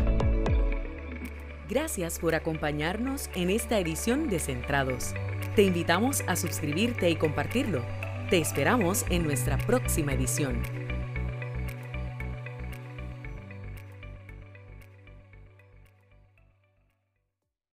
Gracias 1.68 2.18
por 2.18 2.34
acompañarnos 2.34 3.28
en 3.34 3.50
esta 3.50 3.78
edición 3.78 4.30
de 4.30 4.38
Centrados. 4.38 5.12
Te 5.54 5.62
invitamos 5.62 6.24
a 6.26 6.34
suscribirte 6.34 7.08
y 7.08 7.14
compartirlo. 7.14 7.84
Te 8.28 8.38
esperamos 8.38 9.04
en 9.08 9.22
nuestra 9.22 9.56
próxima 9.56 10.12
edición. 10.12 10.83